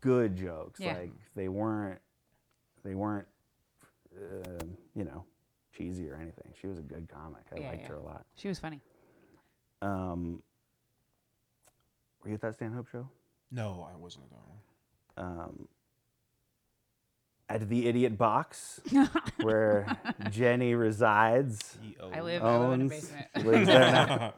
good 0.00 0.36
jokes. 0.36 0.78
Yeah. 0.80 0.94
Like 0.98 1.12
they 1.34 1.48
weren't. 1.48 1.98
They 2.84 2.94
weren't. 2.94 3.26
Uh, 4.16 4.64
you 4.94 5.04
know, 5.04 5.24
cheesy 5.76 6.08
or 6.08 6.16
anything. 6.16 6.52
She 6.60 6.66
was 6.66 6.78
a 6.78 6.82
good 6.82 7.08
comic. 7.08 7.42
I 7.54 7.60
Yeah, 7.60 7.68
liked 7.68 7.82
yeah. 7.82 7.88
her 7.88 7.94
a 7.94 8.02
lot. 8.02 8.26
She 8.36 8.48
was 8.48 8.58
funny. 8.58 8.80
Um, 9.82 10.42
were 12.22 12.28
you 12.28 12.34
at 12.34 12.40
that 12.42 12.54
Stanhope 12.54 12.88
show? 12.90 13.08
No, 13.50 13.88
I 13.92 13.96
wasn't 13.96 14.24
at 14.24 14.30
that 14.30 15.26
one. 15.26 15.40
um, 15.40 15.68
at 17.48 17.68
the 17.68 17.88
Idiot 17.88 18.16
Box, 18.16 18.80
where 19.42 19.84
Jenny 20.30 20.74
resides. 20.76 21.78
I 22.12 22.20
live, 22.20 22.44
I 22.44 22.58
live 22.58 22.72
in 22.72 22.80
a 22.80 22.84
Owns, 22.84 22.90
basement. 22.90 23.26
lives 23.44 23.66
there 23.66 24.32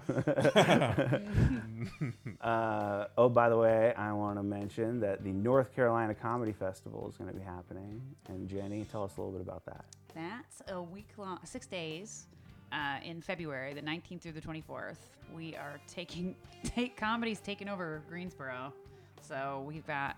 now. 2.41 2.41
uh, 2.41 3.07
oh, 3.19 3.29
by 3.29 3.51
the 3.51 3.57
way, 3.59 3.93
I 3.99 4.13
want 4.15 4.39
to 4.39 4.43
mention 4.43 5.01
that 5.01 5.23
the 5.25 5.31
North 5.33 5.75
Carolina 5.75 6.15
Comedy 6.15 6.53
Festival 6.53 7.07
is 7.07 7.17
going 7.19 7.31
to 7.31 7.37
be 7.37 7.45
happening. 7.45 8.01
And 8.29 8.49
Jenny, 8.49 8.87
tell 8.91 9.05
us 9.05 9.15
a 9.19 9.21
little 9.21 9.33
bit 9.39 9.43
about 9.43 9.67
that. 9.67 9.85
That's 10.15 10.63
a 10.69 10.81
week 10.81 11.09
long, 11.19 11.39
six 11.45 11.67
days 11.67 12.29
uh, 12.73 12.99
in 13.05 13.21
February, 13.21 13.75
the 13.75 13.83
19th 13.83 14.23
through 14.23 14.33
the 14.33 14.41
24th. 14.41 14.97
We 15.35 15.55
are 15.57 15.79
taking, 15.87 16.35
take 16.65 16.97
comedy's 16.97 17.41
taking 17.41 17.69
over 17.69 18.03
Greensboro. 18.09 18.73
So 19.21 19.65
we've 19.67 19.87
got 19.87 20.17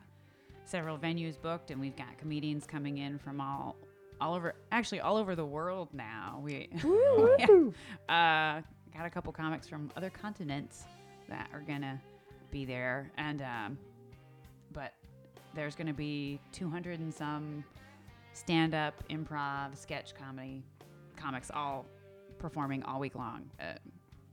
several 0.64 0.96
venues 0.96 1.40
booked, 1.40 1.70
and 1.70 1.80
we've 1.80 1.96
got 1.96 2.16
comedians 2.18 2.66
coming 2.66 2.98
in 2.98 3.18
from 3.18 3.40
all, 3.40 3.76
all 4.20 4.34
over, 4.34 4.54
actually 4.72 5.00
all 5.00 5.16
over 5.16 5.34
the 5.34 5.44
world 5.44 5.88
now. 5.92 6.40
We, 6.42 6.68
yeah. 7.38 7.46
uh, 8.08 8.62
got 8.96 9.06
a 9.06 9.10
couple 9.10 9.32
comics 9.32 9.68
from 9.68 9.90
other 9.96 10.10
continents 10.10 10.84
that 11.28 11.48
are 11.52 11.60
gonna 11.60 12.00
be 12.50 12.64
there, 12.64 13.10
and 13.18 13.42
um, 13.42 13.78
but 14.72 14.92
there's 15.54 15.74
gonna 15.74 15.94
be 15.94 16.38
200 16.52 17.00
and 17.00 17.12
some 17.12 17.64
stand-up, 18.32 19.02
improv, 19.08 19.76
sketch 19.76 20.14
comedy 20.14 20.62
comics 21.16 21.50
all 21.54 21.86
performing 22.38 22.82
all 22.84 23.00
week 23.00 23.14
long. 23.14 23.48
Uh, 23.60 23.74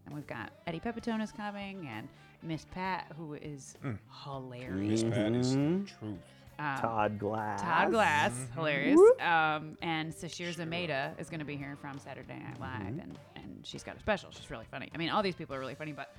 and 0.05 0.15
we've 0.15 0.27
got 0.27 0.51
Eddie 0.67 0.79
Pepitone 0.79 1.22
is 1.22 1.31
coming, 1.31 1.88
and 1.88 2.08
Miss 2.43 2.65
Pat, 2.72 3.05
who 3.17 3.34
is 3.36 3.75
hilarious. 4.24 5.03
Miss 5.03 5.15
Pat 5.15 5.34
is 5.34 5.55
Mhm. 5.55 5.88
truth. 5.88 6.20
Um, 6.60 6.77
Todd 6.77 7.20
Glass. 7.20 7.62
Todd 7.62 7.91
Glass, 7.91 8.48
hilarious. 8.53 9.00
Um, 9.20 9.77
and 9.81 10.12
Sasheer 10.13 10.53
Zamata 10.53 11.20
is 11.20 11.29
going 11.29 11.39
to 11.39 11.46
be 11.46 11.55
here 11.55 11.75
from 11.81 11.98
Saturday 11.98 12.38
Night 12.38 12.60
Live, 12.60 12.81
and, 13.00 13.17
and 13.36 13.60
she's 13.65 13.84
got 13.84 13.96
a 13.96 14.00
special. 14.00 14.29
She's 14.31 14.50
really 14.51 14.65
funny. 14.70 14.89
I 14.93 14.98
mean, 14.98 15.10
all 15.10 15.24
these 15.24 15.36
people 15.36 15.55
are 15.55 15.60
really 15.60 15.75
funny, 15.75 15.91
but 15.91 16.13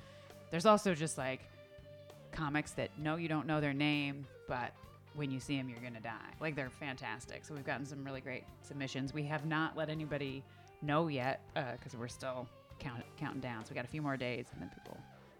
there's 0.49 0.65
also 0.65 0.93
just 0.93 1.17
like 1.17 1.41
comics 2.31 2.71
that 2.71 2.89
know 2.99 3.15
you 3.15 3.27
don't 3.29 3.47
know 3.47 3.61
their 3.61 3.73
name, 3.73 4.25
but 4.47 4.73
when 5.13 5.29
you 5.31 5.39
see 5.39 5.55
them, 5.57 5.69
you're 5.69 5.79
going 5.79 5.93
to 5.93 5.99
die. 6.01 6.31
Like, 6.41 6.55
they're 6.55 6.69
fantastic. 6.71 7.45
So 7.45 7.53
we've 7.53 7.63
gotten 7.65 7.85
some 7.85 8.03
really 8.03 8.19
great 8.21 8.43
submissions. 8.63 9.13
We 9.13 9.23
have 9.25 9.45
not 9.45 9.77
let 9.77 9.89
anybody 9.89 10.43
know 10.83 11.07
yet 11.07 11.41
because 11.77 11.95
we're 11.97 12.07
still 12.07 12.47
count, 12.79 13.03
counting 13.17 13.41
down. 13.41 13.65
So 13.65 13.71
we 13.71 13.75
got 13.75 13.85
a 13.85 13.89
few 13.89 14.01
more 14.01 14.17
days, 14.17 14.45
and 14.53 14.61
then 14.61 14.69
people 14.69 14.97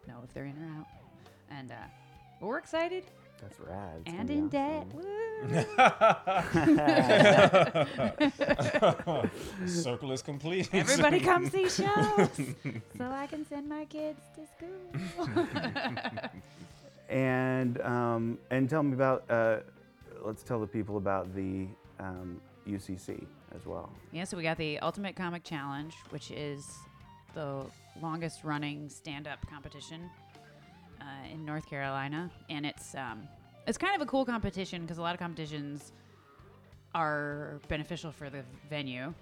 know 0.07 0.15
if 0.23 0.33
they're 0.33 0.45
in 0.45 0.55
or 0.57 0.79
out. 0.79 0.87
And 1.51 1.71
uh, 1.71 1.75
but 2.39 2.47
we're 2.47 2.57
excited 2.57 3.03
That's 3.41 3.59
rad. 3.59 4.01
It's 4.05 4.15
and 4.15 4.29
in 4.29 4.47
be 4.47 4.57
debt. 4.57 4.87
Woo. 4.93 5.03
Circle 9.67 10.11
is 10.13 10.21
complete. 10.21 10.69
Everybody 10.73 11.19
come 11.19 11.49
see 11.49 11.67
shows 11.69 12.29
so 12.97 13.05
I 13.05 13.27
can 13.27 13.45
send 13.45 13.67
my 13.67 13.83
kids 13.85 14.19
to 14.35 14.47
school. 14.47 15.47
And 17.09 17.81
um, 17.81 18.37
and 18.49 18.69
tell 18.69 18.81
me 18.81 18.93
about. 18.93 19.25
Uh, 19.29 19.57
let's 20.23 20.41
tell 20.41 20.59
the 20.59 20.65
people 20.65 20.97
about 20.97 21.31
the 21.35 21.67
um, 21.99 22.41
UCC 22.67 23.25
as 23.55 23.65
well. 23.65 23.91
yeah, 24.11 24.23
so 24.23 24.37
we 24.37 24.43
got 24.43 24.57
the 24.57 24.79
Ultimate 24.79 25.15
Comic 25.15 25.43
Challenge, 25.43 25.93
which 26.09 26.31
is 26.31 26.77
the 27.33 27.65
longest 28.01 28.43
running 28.43 28.89
stand 28.89 29.27
up 29.27 29.39
competition 29.49 30.09
uh, 31.01 31.05
in 31.31 31.45
North 31.45 31.67
Carolina. 31.67 32.31
And 32.49 32.65
it's, 32.65 32.95
um, 32.95 33.27
it's 33.67 33.77
kind 33.77 33.95
of 33.95 34.01
a 34.01 34.05
cool 34.05 34.25
competition 34.25 34.81
because 34.81 34.97
a 34.97 35.01
lot 35.01 35.13
of 35.13 35.19
competitions 35.19 35.91
are 36.95 37.59
beneficial 37.67 38.11
for 38.11 38.29
the 38.29 38.43
venue, 38.69 39.13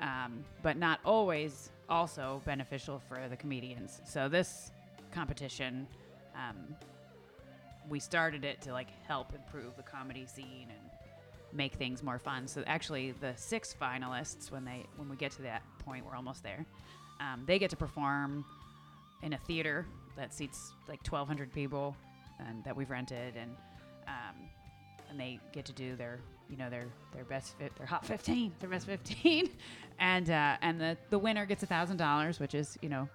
um, 0.00 0.44
but 0.62 0.76
not 0.76 1.00
always 1.04 1.70
also 1.88 2.40
beneficial 2.44 3.00
for 3.08 3.28
the 3.28 3.36
comedians. 3.36 4.00
So 4.04 4.28
this 4.28 4.70
competition, 5.12 5.86
um, 6.34 6.76
we 7.88 7.98
started 7.98 8.44
it 8.44 8.60
to 8.62 8.72
like 8.72 8.88
help 9.06 9.34
improve 9.34 9.76
the 9.76 9.82
comedy 9.82 10.26
scene 10.26 10.68
and 10.70 10.90
make 11.52 11.74
things 11.74 12.02
more 12.02 12.18
fun. 12.18 12.46
So 12.46 12.62
actually, 12.66 13.12
the 13.12 13.34
six 13.36 13.74
finalists, 13.80 14.50
when 14.50 14.64
they 14.64 14.84
when 14.96 15.08
we 15.08 15.16
get 15.16 15.32
to 15.32 15.42
that 15.42 15.62
point, 15.84 16.04
we're 16.04 16.16
almost 16.16 16.42
there. 16.42 16.64
Um, 17.20 17.42
they 17.46 17.58
get 17.58 17.70
to 17.70 17.76
perform 17.76 18.44
in 19.22 19.32
a 19.32 19.38
theater 19.38 19.86
that 20.16 20.34
seats 20.34 20.72
like 20.88 21.00
1,200 21.06 21.52
people, 21.52 21.96
and 22.38 22.62
that 22.64 22.76
we've 22.76 22.90
rented, 22.90 23.36
and 23.36 23.50
um, 24.06 24.48
and 25.10 25.20
they 25.20 25.38
get 25.52 25.64
to 25.66 25.72
do 25.72 25.96
their 25.96 26.18
you 26.48 26.56
know 26.56 26.68
their 26.70 26.86
their 27.14 27.24
best 27.24 27.56
fit 27.58 27.74
their 27.76 27.86
hot 27.86 28.04
15 28.04 28.52
their 28.60 28.68
best 28.68 28.86
15 28.86 29.48
and 29.98 30.30
uh, 30.30 30.56
and 30.60 30.80
the 30.80 30.96
the 31.10 31.18
winner 31.18 31.46
gets 31.46 31.62
a 31.62 31.66
thousand 31.66 31.96
dollars 31.96 32.40
which 32.40 32.54
is 32.54 32.76
you 32.82 32.88
know 32.88 33.08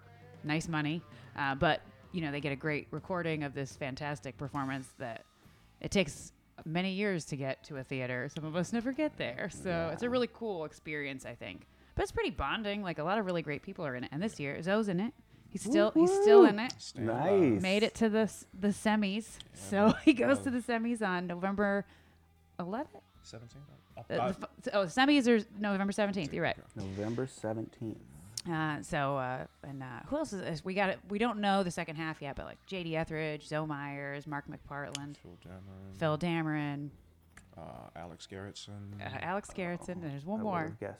nice 0.43 0.67
money, 0.67 1.01
uh, 1.37 1.55
but 1.55 1.81
you 2.11 2.21
know 2.21 2.31
they 2.31 2.39
get 2.39 2.51
a 2.51 2.55
great 2.55 2.87
recording 2.91 3.43
of 3.43 3.53
this 3.53 3.75
fantastic 3.75 4.37
performance 4.37 4.87
that 4.97 5.23
it 5.81 5.91
takes 5.91 6.31
many 6.67 6.91
years 6.91 7.25
to 7.25 7.35
get 7.35 7.63
to 7.65 7.77
a 7.77 7.83
theater. 7.83 8.29
Some 8.33 8.45
of 8.45 8.55
us 8.55 8.73
never 8.73 8.91
get 8.91 9.17
there, 9.17 9.49
so 9.51 9.89
it's 9.93 10.03
a 10.03 10.09
really 10.09 10.29
cool 10.31 10.65
experience, 10.65 11.25
I 11.25 11.33
think. 11.35 11.65
But 11.95 12.03
it's 12.03 12.11
pretty 12.11 12.29
bonding. 12.29 12.83
Like 12.83 12.99
a 12.99 13.03
lot 13.03 13.17
of 13.17 13.25
really 13.25 13.41
great 13.41 13.63
people 13.63 13.85
are 13.85 13.95
in 13.95 14.03
it, 14.03 14.09
and 14.11 14.21
this 14.21 14.39
year 14.39 14.61
Zoe's 14.61 14.87
in 14.87 14.99
it. 14.99 15.13
He's 15.49 15.63
still 15.63 15.91
he's 15.91 16.11
still 16.11 16.45
in 16.45 16.59
it. 16.59 16.73
Stand 16.77 17.07
by. 17.07 17.29
Nice. 17.37 17.61
Made 17.61 17.83
it 17.83 17.95
to 17.95 18.09
the 18.09 18.31
the 18.59 18.67
semis, 18.69 19.25
so 19.53 19.93
he 20.05 20.13
goes 20.13 20.39
to 20.39 20.51
the 20.51 20.59
semis 20.59 21.01
on 21.01 21.25
November 21.25 21.85
11th. 22.59 22.87
17? 23.23 23.61
Uh, 23.97 24.01
The, 24.07 24.15
the, 24.15 24.23
f- 24.23 24.37
oh, 24.73 24.83
semis 24.85 25.27
are 25.27 25.43
November 25.59 25.91
17th. 25.91 26.31
You're 26.33 26.43
right. 26.43 26.57
November 26.75 27.25
17th. 27.25 27.95
Uh, 28.49 28.81
so 28.81 29.17
uh, 29.17 29.45
and 29.67 29.81
uh, 29.83 29.85
who 30.07 30.17
else 30.17 30.31
is 30.33 30.41
this? 30.41 30.63
We 30.63 30.73
got 30.73 30.89
it. 30.89 30.99
We 31.09 31.17
don't 31.19 31.39
know 31.39 31.63
the 31.63 31.71
second 31.71 31.95
half 31.97 32.21
yet, 32.21 32.35
but 32.35 32.45
like 32.45 32.57
J.D. 32.65 32.95
Etheridge, 32.95 33.47
Zoe 33.47 33.65
Myers, 33.65 34.25
Mark 34.27 34.45
McPartland, 34.47 35.17
Phil 35.17 35.37
Dameron, 35.45 35.97
Phil 35.99 36.17
Dameron, 36.17 36.89
uh, 37.57 37.61
Alex 37.95 38.27
Garrettson. 38.31 39.01
uh, 39.01 39.17
Alex 39.21 39.49
Garrettson, 39.55 39.89
and 39.89 40.03
there's 40.03 40.25
one 40.25 40.39
I 40.39 40.43
more, 40.43 40.63
would've. 40.79 40.95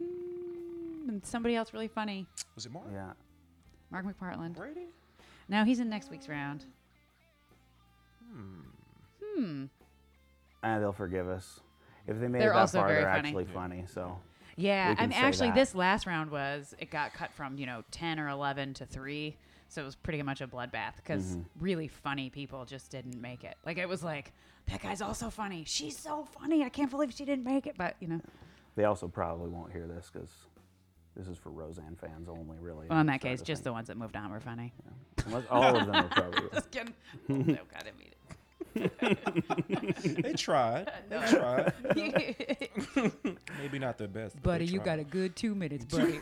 Mm, 0.00 1.08
and 1.08 1.26
somebody 1.26 1.54
else 1.56 1.72
really 1.72 1.88
funny, 1.88 2.26
Was 2.54 2.66
it 2.66 2.72
Mark? 2.72 2.86
Yeah. 2.92 3.12
Mark 3.90 4.06
McPartland. 4.06 4.56
Brady? 4.56 4.86
Now 5.48 5.64
he's 5.64 5.80
in 5.80 5.88
next 5.90 6.10
week's 6.10 6.28
round. 6.28 6.64
Hmm. 8.32 8.60
Hmm. 9.36 9.64
Ah, 10.62 10.78
they'll 10.78 10.92
forgive 10.92 11.28
us. 11.28 11.60
If 12.06 12.18
they 12.20 12.28
made 12.28 12.40
They're 12.40 12.50
it 12.50 12.54
that 12.54 12.60
also 12.60 12.78
far, 12.78 12.88
very 12.88 13.02
they're 13.02 13.14
funny. 13.14 13.28
actually 13.28 13.44
funny. 13.46 13.84
So 13.92 14.18
Yeah, 14.56 14.94
and 14.98 15.12
actually, 15.14 15.48
that. 15.48 15.54
this 15.56 15.74
last 15.74 16.06
round 16.06 16.30
was 16.30 16.74
it 16.78 16.90
got 16.90 17.12
cut 17.14 17.32
from 17.32 17.56
you 17.58 17.66
know 17.66 17.82
ten 17.90 18.18
or 18.18 18.28
eleven 18.28 18.74
to 18.74 18.86
three, 18.86 19.36
so 19.68 19.82
it 19.82 19.84
was 19.84 19.96
pretty 19.96 20.22
much 20.22 20.40
a 20.40 20.46
bloodbath 20.46 20.96
because 20.96 21.24
Mm-hmm. 21.36 21.42
really 21.64 21.88
funny 21.88 22.30
people 22.30 22.64
just 22.64 22.90
didn't 22.90 23.20
make 23.20 23.44
it. 23.44 23.56
Like 23.64 23.78
it 23.78 23.88
was 23.88 24.02
like 24.02 24.32
that 24.70 24.82
guy's 24.82 25.00
also 25.02 25.30
funny. 25.30 25.64
She's 25.66 25.96
so 25.98 26.24
funny. 26.38 26.62
I 26.64 26.68
can't 26.68 26.90
believe 26.90 27.12
she 27.12 27.24
didn't 27.24 27.44
make 27.44 27.66
it. 27.66 27.74
But 27.78 27.96
you 28.00 28.08
know, 28.08 28.20
they 28.76 28.84
also 28.84 29.08
probably 29.08 29.48
won't 29.50 29.72
hear 29.72 29.86
this 29.86 30.10
because 30.12 30.30
this 31.16 31.28
is 31.28 31.36
for 31.36 31.50
Roseanne 31.50 31.96
fans 32.00 32.28
only, 32.28 32.58
really. 32.58 32.86
well, 32.88 33.00
in 33.00 33.06
that 33.06 33.20
case, 33.20 33.42
just 33.42 33.60
think. 33.60 33.64
the 33.64 33.72
ones 33.72 33.88
that 33.88 33.96
moved 33.98 34.16
on 34.16 34.30
were 34.30 34.40
funny. 34.40 34.72
Unless 35.26 35.44
all 35.50 35.76
of 35.76 35.86
them 35.86 35.94
are 35.94 36.08
probably. 36.08 36.48
Just 36.54 36.70
kidding. 36.70 36.94
oh, 37.28 37.34
no, 37.34 37.44
God, 37.72 37.84
I 37.86 37.90
They 40.22 40.32
tried. 40.34 40.90
They 41.08 41.18
No. 41.18 41.26
tried. 41.26 41.72
Maybe 43.58 43.78
not 43.78 43.98
the 43.98 44.08
best. 44.08 44.36
but 44.36 44.42
buddy, 44.42 44.66
you 44.66 44.80
got 44.80 44.98
a 44.98 45.04
good 45.04 45.36
two 45.36 45.54
minutes, 45.54 45.84
buddy. 45.84 46.18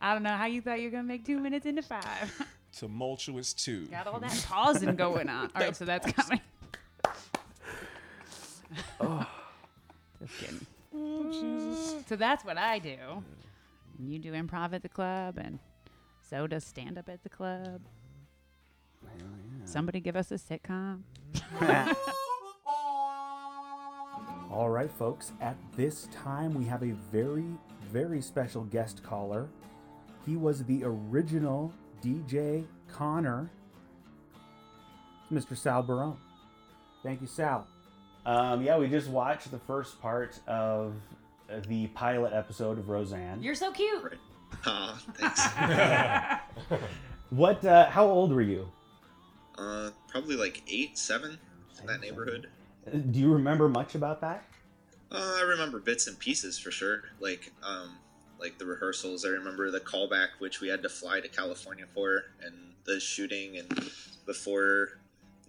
I 0.00 0.14
don't 0.14 0.22
know 0.22 0.36
how 0.36 0.46
you 0.46 0.60
thought 0.60 0.78
you 0.80 0.86
were 0.86 0.90
gonna 0.92 1.02
make 1.04 1.24
two 1.24 1.38
minutes 1.38 1.66
into 1.66 1.82
five. 1.82 2.46
tumultuous 2.76 3.52
too. 3.52 3.86
Got 3.86 4.06
all 4.06 4.20
that 4.20 4.44
pausing 4.48 4.94
going 4.96 5.28
on. 5.28 5.50
All 5.54 5.62
right, 5.62 5.74
so 5.76 5.84
that's 5.84 6.10
coming. 6.12 6.40
oh. 9.00 9.26
Just 10.20 10.38
kidding. 10.40 10.66
So 12.06 12.16
that's 12.16 12.44
what 12.44 12.58
I 12.58 12.78
do. 12.78 12.96
You 14.00 14.18
do 14.18 14.32
improv 14.32 14.72
at 14.72 14.82
the 14.82 14.88
club, 14.88 15.38
and 15.38 15.58
so 16.28 16.46
does 16.46 16.64
stand 16.64 16.98
up 16.98 17.08
at 17.08 17.22
the 17.22 17.28
club. 17.28 17.80
Somebody 19.68 20.00
give 20.00 20.16
us 20.16 20.32
a 20.32 20.36
sitcom. 20.36 21.02
All 24.50 24.70
right, 24.70 24.90
folks. 24.90 25.32
At 25.42 25.58
this 25.76 26.08
time, 26.10 26.54
we 26.54 26.64
have 26.64 26.82
a 26.82 26.92
very, 27.12 27.44
very 27.92 28.22
special 28.22 28.64
guest 28.64 29.02
caller. 29.02 29.46
He 30.24 30.36
was 30.36 30.64
the 30.64 30.84
original 30.84 31.70
DJ 32.02 32.64
Conner, 32.90 33.50
Mr. 35.30 35.54
Sal 35.54 35.82
Barone. 35.82 36.16
Thank 37.02 37.20
you, 37.20 37.26
Sal. 37.26 37.66
Um, 38.24 38.62
yeah, 38.62 38.78
we 38.78 38.88
just 38.88 39.08
watched 39.08 39.50
the 39.50 39.58
first 39.58 40.00
part 40.00 40.40
of 40.46 40.94
the 41.68 41.88
pilot 41.88 42.32
episode 42.32 42.78
of 42.78 42.88
Roseanne. 42.88 43.42
You're 43.42 43.54
so 43.54 43.70
cute. 43.72 44.16
Aw, 44.64 45.02
thanks. 45.14 46.78
What? 47.30 47.62
Uh, 47.62 47.90
how 47.90 48.06
old 48.06 48.32
were 48.32 48.40
you? 48.40 48.70
Uh, 49.58 49.90
probably 50.08 50.36
like 50.36 50.62
eight, 50.68 50.96
seven, 50.96 51.38
in 51.80 51.86
that 51.86 52.00
neighborhood. 52.00 52.48
Uh, 52.86 52.98
Do 52.98 53.18
you 53.18 53.32
remember 53.32 53.68
much 53.68 53.94
about 53.94 54.20
that? 54.20 54.44
Uh, 55.10 55.36
I 55.38 55.42
remember 55.42 55.78
bits 55.78 56.06
and 56.06 56.18
pieces 56.18 56.58
for 56.58 56.70
sure. 56.70 57.02
Like, 57.20 57.52
um, 57.62 57.96
like 58.38 58.58
the 58.58 58.66
rehearsals. 58.66 59.24
I 59.24 59.28
remember 59.28 59.70
the 59.70 59.80
callback, 59.80 60.28
which 60.38 60.60
we 60.60 60.68
had 60.68 60.82
to 60.82 60.88
fly 60.88 61.20
to 61.20 61.28
California 61.28 61.86
for, 61.92 62.24
and 62.42 62.54
the 62.84 63.00
shooting, 63.00 63.58
and 63.58 63.90
before, 64.26 64.98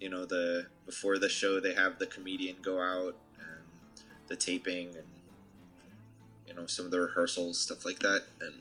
you 0.00 0.08
know, 0.08 0.24
the 0.24 0.66
before 0.86 1.18
the 1.18 1.28
show, 1.28 1.60
they 1.60 1.74
have 1.74 1.98
the 1.98 2.06
comedian 2.06 2.56
go 2.62 2.80
out, 2.80 3.14
and 3.38 4.04
the 4.28 4.36
taping, 4.36 4.88
and 4.88 5.06
you 6.46 6.54
know, 6.54 6.66
some 6.66 6.84
of 6.84 6.90
the 6.90 7.00
rehearsals, 7.00 7.58
stuff 7.58 7.84
like 7.84 8.00
that, 8.00 8.24
and 8.40 8.54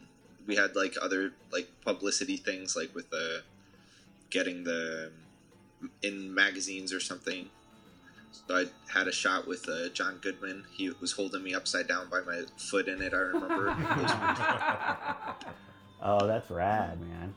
we 0.46 0.56
had 0.56 0.76
like 0.76 0.96
other 1.02 1.32
like 1.52 1.70
publicity 1.84 2.38
things, 2.38 2.76
like 2.76 2.94
with 2.94 3.10
the 3.10 3.42
getting 4.30 4.64
the 4.64 5.12
in 6.02 6.34
magazines 6.34 6.94
or 6.94 7.00
something. 7.00 7.50
So 8.48 8.56
I 8.56 8.66
had 8.92 9.08
a 9.08 9.12
shot 9.12 9.48
with 9.48 9.68
uh, 9.68 9.90
John 9.90 10.20
Goodman. 10.22 10.64
He 10.72 10.92
was 11.02 11.12
holding 11.12 11.44
me 11.44 11.54
upside 11.54 11.88
down 11.88 12.10
by 12.10 12.22
my 12.22 12.44
foot 12.58 12.88
in 12.88 13.02
it. 13.02 13.14
I 13.14 13.18
remember. 13.18 13.70
It 15.40 15.54
Oh, 16.02 16.26
that's 16.26 16.50
rad, 16.50 17.00
man. 17.02 17.34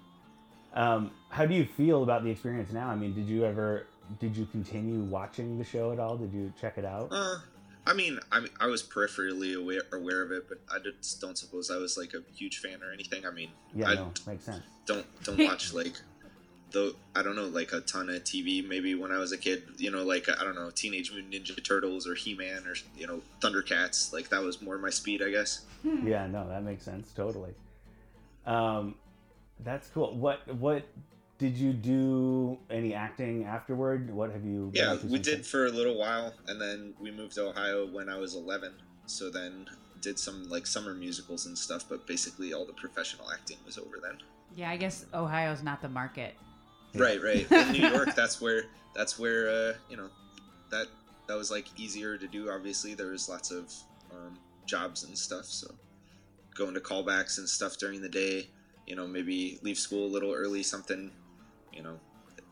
Um, 0.74 1.10
how 1.30 1.44
do 1.46 1.54
you 1.54 1.64
feel 1.64 2.02
about 2.02 2.22
the 2.24 2.30
experience 2.30 2.72
now? 2.72 2.88
I 2.88 2.94
mean, 2.94 3.14
did 3.14 3.26
you 3.26 3.44
ever 3.44 3.86
did 4.20 4.36
you 4.36 4.46
continue 4.46 5.00
watching 5.00 5.58
the 5.58 5.64
show 5.64 5.92
at 5.92 5.98
all? 5.98 6.16
Did 6.16 6.32
you 6.32 6.52
check 6.60 6.78
it 6.78 6.84
out? 6.84 7.08
uh, 7.10 7.36
I 7.86 7.94
mean, 7.94 8.20
I 8.30 8.46
I 8.60 8.66
was 8.66 8.82
peripherally 8.82 9.60
aware 9.60 9.82
aware 9.92 10.22
of 10.22 10.30
it, 10.30 10.48
but 10.48 10.58
I 10.72 10.78
just 10.78 11.20
don't 11.20 11.36
suppose 11.36 11.70
I 11.70 11.76
was 11.76 11.98
like 11.98 12.14
a 12.14 12.22
huge 12.34 12.58
fan 12.58 12.82
or 12.82 12.92
anything. 12.92 13.26
I 13.26 13.30
mean, 13.32 13.50
Yeah, 13.74 13.88
I 13.90 13.94
no, 13.96 14.12
makes 14.26 14.44
sense. 14.44 14.62
don't 14.86 15.04
don't 15.24 15.38
watch 15.44 15.72
like 15.74 15.94
though 16.72 16.92
I 17.14 17.22
don't 17.22 17.36
know 17.36 17.46
like 17.46 17.72
a 17.72 17.80
ton 17.80 18.08
of 18.08 18.24
TV. 18.24 18.66
Maybe 18.66 18.94
when 18.94 19.12
I 19.12 19.18
was 19.18 19.32
a 19.32 19.38
kid, 19.38 19.64
you 19.76 19.90
know, 19.90 20.02
like 20.02 20.28
I 20.28 20.42
don't 20.44 20.54
know, 20.54 20.70
Teenage 20.70 21.12
Mutant 21.12 21.34
Ninja 21.34 21.62
Turtles 21.62 22.06
or 22.06 22.14
He 22.14 22.34
Man 22.34 22.64
or 22.66 22.74
you 22.96 23.06
know 23.06 23.20
Thundercats. 23.40 24.12
Like 24.12 24.28
that 24.30 24.42
was 24.42 24.60
more 24.62 24.78
my 24.78 24.90
speed, 24.90 25.22
I 25.22 25.30
guess. 25.30 25.64
Yeah, 25.84 26.26
no, 26.26 26.48
that 26.48 26.62
makes 26.62 26.84
sense 26.84 27.12
totally. 27.12 27.54
Um, 28.46 28.94
that's 29.60 29.88
cool. 29.88 30.14
What 30.16 30.40
what 30.54 30.84
did 31.38 31.56
you 31.56 31.72
do? 31.72 32.58
Any 32.70 32.94
acting 32.94 33.44
afterward? 33.44 34.10
What 34.10 34.30
have 34.30 34.44
you? 34.44 34.70
been 34.72 34.82
Yeah, 34.82 34.96
we 35.04 35.18
did 35.18 35.38
then? 35.38 35.42
for 35.42 35.66
a 35.66 35.70
little 35.70 35.98
while, 35.98 36.32
and 36.48 36.60
then 36.60 36.94
we 37.00 37.10
moved 37.10 37.34
to 37.34 37.48
Ohio 37.48 37.86
when 37.86 38.08
I 38.08 38.16
was 38.16 38.34
11. 38.36 38.72
So 39.06 39.30
then 39.30 39.66
did 40.00 40.18
some 40.18 40.48
like 40.48 40.66
summer 40.66 40.94
musicals 40.94 41.46
and 41.46 41.56
stuff, 41.56 41.84
but 41.88 42.06
basically 42.06 42.52
all 42.52 42.66
the 42.66 42.72
professional 42.72 43.30
acting 43.30 43.56
was 43.64 43.78
over 43.78 43.98
then. 44.02 44.18
Yeah, 44.54 44.70
I 44.70 44.76
guess 44.76 45.06
Ohio's 45.14 45.62
not 45.62 45.80
the 45.80 45.88
market. 45.88 46.34
Right, 46.94 47.22
right. 47.22 47.50
In 47.50 47.72
New 47.72 47.88
York, 47.88 48.10
that's 48.16 48.40
where 48.40 48.64
that's 48.94 49.18
where 49.18 49.48
uh, 49.48 49.72
you 49.88 49.96
know 49.96 50.08
that 50.70 50.88
that 51.26 51.36
was 51.36 51.50
like 51.50 51.66
easier 51.80 52.18
to 52.18 52.26
do. 52.26 52.50
Obviously, 52.50 52.94
there 52.94 53.08
was 53.08 53.28
lots 53.28 53.50
of 53.50 53.72
um, 54.12 54.38
jobs 54.66 55.04
and 55.04 55.16
stuff, 55.16 55.46
so 55.46 55.68
going 56.54 56.74
to 56.74 56.80
callbacks 56.80 57.38
and 57.38 57.48
stuff 57.48 57.78
during 57.78 58.02
the 58.02 58.08
day. 58.08 58.48
You 58.86 58.96
know, 58.96 59.06
maybe 59.06 59.58
leave 59.62 59.78
school 59.78 60.06
a 60.06 60.12
little 60.12 60.32
early, 60.32 60.62
something. 60.62 61.10
You 61.72 61.82
know, 61.82 61.98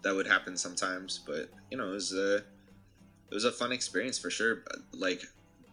that 0.02 0.14
would 0.14 0.26
happen 0.26 0.56
sometimes, 0.56 1.20
but 1.26 1.50
you 1.70 1.76
know, 1.76 1.88
it 1.88 1.94
was 1.94 2.12
a 2.14 2.36
it 2.36 3.34
was 3.34 3.44
a 3.44 3.52
fun 3.52 3.72
experience 3.72 4.18
for 4.18 4.30
sure. 4.30 4.62
Like 4.92 5.22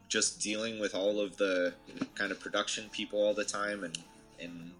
just 0.09 0.41
dealing 0.41 0.79
with 0.79 0.95
all 0.95 1.19
of 1.19 1.37
the 1.37 1.73
kind 2.15 2.31
of 2.31 2.39
production 2.39 2.89
people 2.91 3.21
all 3.21 3.33
the 3.33 3.45
time 3.45 3.83
and 3.83 3.97
and 4.39 4.71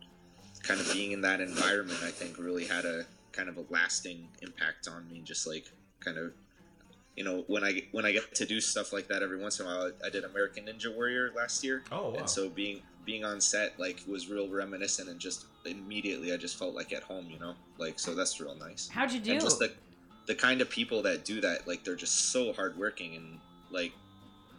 kind 0.64 0.80
of 0.80 0.92
being 0.92 1.12
in 1.14 1.22
that 1.22 1.40
environment, 1.40 2.00
I 2.04 2.12
think 2.12 2.38
really 2.38 2.66
had 2.66 2.84
a 2.86 3.06
kind 3.32 3.50
of 3.50 3.58
a 3.58 3.66
lasting 3.70 4.28
impact 4.42 4.88
on 4.88 5.08
me. 5.10 5.22
Just 5.24 5.48
like 5.48 5.66
kind 6.00 6.18
of, 6.18 6.34
you 7.16 7.24
know, 7.24 7.44
when 7.48 7.64
I 7.64 7.84
when 7.92 8.06
I 8.06 8.12
get 8.12 8.34
to 8.36 8.46
do 8.46 8.60
stuff 8.62 8.94
like 8.94 9.08
that 9.08 9.22
every 9.24 9.38
once 9.40 9.60
in 9.60 9.66
a 9.66 9.70
while. 9.70 9.92
I 10.06 10.10
did 10.10 10.24
American 10.24 10.66
Ninja 10.66 10.94
Warrior 10.94 11.32
last 11.36 11.64
year, 11.64 11.84
Oh, 11.92 12.10
wow. 12.10 12.16
and 12.20 12.30
so 12.30 12.50
being 12.50 12.82
being 13.06 13.24
on 13.24 13.40
set 13.40 13.80
like 13.80 14.02
was 14.08 14.28
real 14.30 14.50
reminiscent 14.50 15.08
and 15.08 15.18
just 15.18 15.46
immediately 15.66 16.34
I 16.34 16.38
just 16.38 16.60
felt 16.60 16.76
like 16.76 16.92
at 16.94 17.04
home, 17.04 17.28
you 17.30 17.40
know, 17.40 17.54
like 17.78 18.00
so 18.00 18.14
that's 18.14 18.40
real 18.42 18.56
nice. 18.56 18.90
How'd 18.92 19.12
you 19.12 19.20
do? 19.20 19.32
And 19.34 19.42
just 19.42 19.60
the 19.60 19.72
the 20.28 20.36
kind 20.36 20.60
of 20.62 20.70
people 20.70 21.02
that 21.04 21.24
do 21.24 21.40
that, 21.42 21.68
like 21.68 21.84
they're 21.86 21.96
just 21.96 22.32
so 22.34 22.52
hardworking 22.52 23.16
and 23.16 23.40
like 23.72 23.94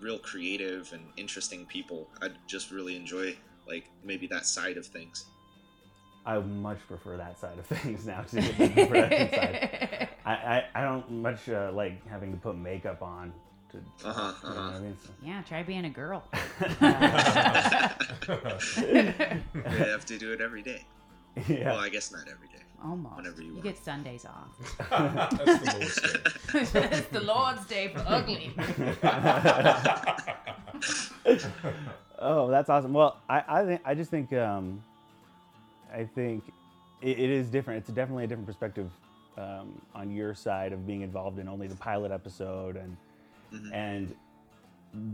real 0.01 0.19
creative 0.19 0.91
and 0.95 1.03
interesting 1.17 1.67
people. 1.67 2.09
I 2.23 2.31
just 2.47 2.71
really 2.71 2.97
enjoy 2.97 3.37
like 3.67 3.85
maybe 4.03 4.27
that 4.29 4.47
side 4.47 4.79
of 4.79 4.87
things. 4.87 5.27
I 6.29 6.39
much 6.41 6.79
prefer 6.87 7.17
that 7.17 7.39
side 7.41 7.59
of 7.59 7.65
things 7.65 8.07
now 8.07 8.21
to 8.21 8.37
the 8.37 8.43
production 8.87 9.31
side. 9.31 10.09
I, 10.27 10.33
I, 10.33 10.65
I 10.75 10.83
don't 10.83 11.11
much 11.11 11.49
uh, 11.49 11.71
like 11.73 12.07
having 12.07 12.33
to 12.33 12.37
put 12.37 12.55
makeup 12.55 13.01
on 13.01 13.33
to. 13.71 13.79
Uh-huh, 14.07 14.35
you 14.43 14.49
know 14.51 14.55
I 14.55 14.67
uh-huh. 14.67 14.81
mean? 14.81 14.97
So- 15.03 15.11
yeah, 15.23 15.41
try 15.41 15.63
being 15.63 15.87
a 15.87 15.91
girl. 15.91 16.23
I 16.33 16.61
have 19.65 20.05
to 20.05 20.19
do 20.19 20.35
it 20.35 20.43
every 20.43 20.61
day. 20.61 20.85
Yeah. 21.49 21.73
Well, 21.73 21.81
I 21.81 21.89
guess 21.89 22.13
not 22.13 22.29
every 22.29 22.49
day. 22.49 22.63
Almost. 22.85 23.17
Whenever 23.17 23.43
you 23.43 23.57
you 23.57 23.63
get 23.63 23.79
Sundays 23.79 24.27
off. 24.27 24.51
That's 24.91 25.37
the 25.39 25.79
lowest 25.79 26.03
day. 26.03 26.99
it's 26.99 27.09
the 27.09 27.21
Lord's 27.21 27.67
Day 27.67 27.89
for 27.89 28.05
ugly. 28.07 28.53
oh, 32.19 32.51
that's 32.51 32.69
awesome. 32.69 32.93
Well, 32.93 33.17
I 33.31 33.43
I, 33.49 33.65
think, 33.65 33.81
I 33.85 33.95
just 33.95 34.11
think 34.11 34.33
um, 34.35 34.83
I 35.93 36.05
think 36.05 36.45
it, 37.03 37.19
it 37.19 37.31
is 37.31 37.49
different. 37.49 37.79
It's 37.79 37.91
definitely 37.91 38.25
a 38.25 38.27
different 38.27 38.47
perspective 38.47 38.91
um, 39.37 39.81
on 39.95 40.11
your 40.11 40.35
side 40.35 40.73
of 40.73 40.87
being 40.87 41.03
involved 41.03 41.39
in 41.39 41.49
only 41.49 41.69
the 41.69 41.77
pilot 41.77 42.11
episode 42.13 42.77
and 42.77 42.97
Mhm. 43.53 43.73
and 43.73 44.15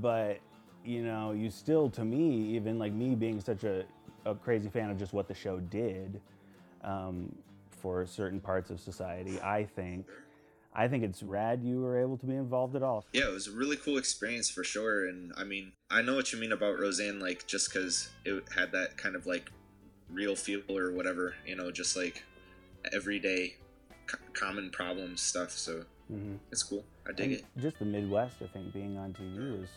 but 0.00 0.40
you 0.84 1.02
know 1.04 1.32
you 1.32 1.50
still 1.50 1.88
to 1.90 2.04
me 2.04 2.56
even 2.56 2.78
like 2.78 2.92
me 2.92 3.14
being 3.14 3.40
such 3.40 3.64
a, 3.64 3.84
a 4.24 4.34
crazy 4.34 4.68
fan 4.68 4.90
of 4.90 4.98
just 4.98 5.12
what 5.12 5.28
the 5.28 5.34
show 5.34 5.60
did 5.60 6.20
um, 6.82 7.32
for 7.70 8.06
certain 8.06 8.40
parts 8.40 8.70
of 8.70 8.80
society 8.80 9.38
i 9.40 9.64
think 9.64 10.06
i 10.74 10.88
think 10.88 11.04
it's 11.04 11.22
rad 11.22 11.62
you 11.62 11.80
were 11.80 11.98
able 11.98 12.16
to 12.16 12.26
be 12.26 12.34
involved 12.34 12.74
at 12.76 12.82
all 12.82 13.04
Yeah, 13.12 13.28
it 13.28 13.32
was 13.32 13.46
a 13.46 13.52
really 13.52 13.76
cool 13.76 13.98
experience 13.98 14.50
for 14.50 14.64
sure. 14.64 15.06
And 15.08 15.32
I 15.36 15.44
mean, 15.44 15.72
I 15.90 16.02
know 16.02 16.14
what 16.16 16.32
you 16.32 16.40
mean 16.40 16.50
about 16.52 16.78
Roseanne, 16.80 17.20
like 17.20 17.46
just 17.46 17.72
because 17.72 18.08
it 18.24 18.42
had 18.54 18.72
that 18.72 18.96
kind 18.96 19.14
of 19.14 19.26
like 19.26 19.50
real 20.10 20.36
feel 20.36 20.62
or 20.68 20.92
whatever, 20.92 21.34
you 21.46 21.56
know, 21.56 21.70
just 21.70 21.96
like 21.96 22.24
everyday 22.92 23.54
c- 24.10 24.18
common 24.32 24.70
problem 24.70 25.16
stuff. 25.16 25.50
So 25.50 25.84
Mhm. 26.12 26.38
it's 26.52 26.62
cool. 26.62 26.84
I 27.08 27.12
dig 27.12 27.32
And 27.32 27.40
it. 27.40 27.44
Just 27.58 27.78
the 27.78 27.84
Midwest, 27.84 28.36
I 28.42 28.46
think, 28.46 28.72
being 28.72 28.96
on 28.96 29.12
TV 29.12 29.58
was 29.60 29.68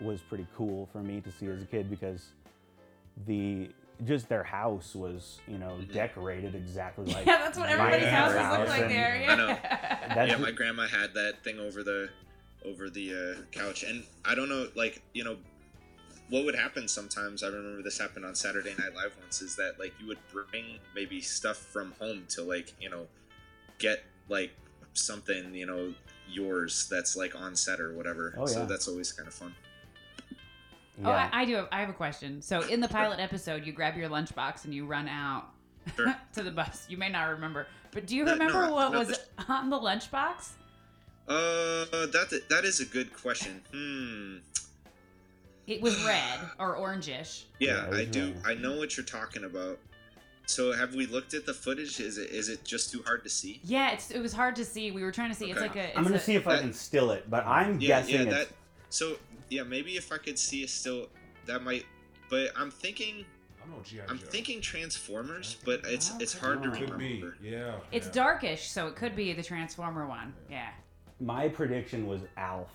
was 0.00 0.20
pretty 0.22 0.46
cool 0.56 0.86
for 0.92 1.02
me 1.02 1.20
to 1.20 1.30
see 1.32 1.46
as 1.46 1.60
a 1.60 1.66
kid 1.66 1.90
because 1.90 2.28
the 3.26 3.68
just 4.04 4.28
their 4.28 4.44
house 4.44 4.94
was 4.94 5.40
you 5.48 5.58
know 5.58 5.78
Mhm. 5.80 5.92
decorated 5.92 6.54
exactly 6.54 7.04
like 7.12 7.26
yeah, 7.26 7.38
that's 7.38 7.58
what 7.58 7.68
everybody's 7.68 8.04
my 8.04 8.10
houses 8.10 8.38
house 8.38 8.58
look 8.60 8.68
like 8.68 8.80
and 8.82 8.90
there. 8.90 9.14
I 9.14 9.20
Yeah. 9.20 9.34
know. 9.34 9.58
That's 10.14 10.30
yeah, 10.30 10.36
my 10.36 10.52
grandma 10.52 10.86
had 10.86 11.14
that 11.14 11.42
thing 11.42 11.58
over 11.58 11.82
the 11.82 12.08
over 12.64 12.90
the 12.90 13.12
uh, 13.14 13.42
couch, 13.52 13.82
and 13.82 14.04
I 14.24 14.34
don't 14.34 14.48
know, 14.48 14.68
like 14.76 15.02
you 15.14 15.24
know, 15.24 15.36
what 16.30 16.44
would 16.44 16.54
happen 16.54 16.88
sometimes. 16.88 17.42
I 17.42 17.48
remember 17.48 17.82
this 17.82 17.98
happened 17.98 18.24
on 18.24 18.34
Saturday 18.34 18.74
Night 18.78 18.94
Live 18.94 19.16
once. 19.20 19.40
Is 19.42 19.56
that 19.56 19.78
like 19.78 19.92
you 20.00 20.06
would 20.08 20.18
bring 20.32 20.78
maybe 20.94 21.20
stuff 21.20 21.56
from 21.56 21.92
home 22.00 22.24
to 22.30 22.42
like 22.42 22.74
you 22.80 22.90
know 22.90 23.06
get 23.78 24.04
like 24.28 24.50
something 24.94 25.54
you 25.54 25.66
know 25.66 25.94
yours 26.28 26.86
that's 26.90 27.16
like 27.16 27.34
on 27.34 27.56
set 27.56 27.80
or 27.80 27.94
whatever. 27.94 28.34
Oh, 28.36 28.40
yeah. 28.42 28.46
So 28.46 28.66
that's 28.66 28.88
always 28.88 29.12
kind 29.12 29.26
of 29.28 29.34
fun. 29.34 29.54
Oh. 31.04 31.10
I, 31.10 31.28
I 31.32 31.44
do. 31.44 31.54
Have, 31.54 31.68
I 31.70 31.80
have 31.80 31.88
a 31.90 31.94
question. 31.94 32.42
So, 32.42 32.60
in 32.62 32.80
the 32.80 32.88
pilot 32.88 33.20
episode, 33.20 33.64
you 33.64 33.72
grab 33.72 33.96
your 33.96 34.08
lunchbox 34.08 34.64
and 34.64 34.74
you 34.74 34.84
run 34.84 35.08
out 35.08 35.44
Sure. 35.96 36.14
to 36.34 36.42
the 36.42 36.50
bus. 36.50 36.86
You 36.88 36.96
may 36.96 37.08
not 37.08 37.28
remember, 37.30 37.66
but 37.92 38.06
do 38.06 38.16
you 38.16 38.24
remember 38.26 38.66
no, 38.66 38.74
what 38.74 38.92
not 38.92 38.98
was 38.98 39.08
this- 39.08 39.26
on 39.48 39.70
the 39.70 39.78
lunchbox? 39.78 40.50
Uh, 41.28 41.84
that 42.06 42.40
that 42.48 42.64
is 42.64 42.80
a 42.80 42.84
good 42.84 43.12
question. 43.14 43.60
Hmm. 43.72 44.38
It 45.68 45.82
was 45.82 46.02
red 46.04 46.40
or 46.58 46.76
orangish. 46.78 47.44
Yeah, 47.60 47.88
Yeah, 47.90 47.96
I 47.98 48.04
do. 48.06 48.34
I 48.44 48.54
know 48.54 48.78
what 48.78 48.96
you're 48.96 49.04
talking 49.06 49.44
about. 49.44 49.78
So 50.46 50.72
have 50.72 50.94
we 50.94 51.04
looked 51.06 51.34
at 51.34 51.44
the 51.44 51.52
footage? 51.52 52.00
Is 52.00 52.16
it 52.16 52.30
is 52.30 52.48
it 52.48 52.64
just 52.64 52.90
too 52.90 53.02
hard 53.06 53.22
to 53.24 53.28
see? 53.28 53.60
Yeah, 53.62 53.90
it's 53.92 54.10
it 54.10 54.20
was 54.20 54.32
hard 54.32 54.56
to 54.56 54.64
see. 54.64 54.90
We 54.90 55.02
were 55.04 55.12
trying 55.12 55.28
to 55.28 55.34
see. 55.36 55.50
It's 55.50 55.58
Okay. 55.60 55.68
like 55.68 55.76
a. 55.76 55.88
It's 55.90 55.98
I'm 55.98 56.04
gonna 56.04 56.16
a- 56.16 56.20
see 56.20 56.36
if 56.36 56.48
I 56.48 56.54
that- 56.56 56.62
can 56.62 56.72
still 56.72 57.10
it, 57.10 57.28
but 57.28 57.44
I'm 57.46 57.78
Yeah, 57.80 58.00
guessing 58.00 58.14
yeah. 58.14 58.20
it's 58.22 58.30
That. 58.34 58.48
So 58.88 59.18
yeah, 59.50 59.62
maybe 59.64 59.98
if 59.98 60.10
I 60.10 60.16
could 60.16 60.38
see 60.38 60.62
it 60.62 60.70
still, 60.70 61.10
that 61.44 61.62
might. 61.62 61.84
But 62.30 62.52
I'm 62.56 62.70
thinking, 62.70 63.26
I'm 63.62 63.74
on 63.74 63.84
GI 63.84 64.00
I'm 64.08 64.18
Joe. 64.18 64.24
thinking 64.26 64.62
Transformers, 64.62 65.58
but 65.66 65.80
it's 65.84 66.12
it's 66.18 66.34
oh, 66.36 66.40
hard 66.40 66.62
to 66.62 66.70
Oh. 66.70 66.72
Could 66.72 66.96
be. 66.98 67.20
remember. 67.20 67.36
Yeah. 67.42 67.74
It's 67.92 68.06
yeah. 68.06 68.12
darkish, 68.14 68.70
so 68.70 68.86
it 68.86 68.96
could 68.96 69.14
be 69.14 69.34
the 69.34 69.42
Transformer 69.42 70.06
one. 70.06 70.32
Yeah. 70.50 70.70
my 71.20 71.48
prediction 71.48 72.06
was 72.06 72.22
Alf. 72.38 72.68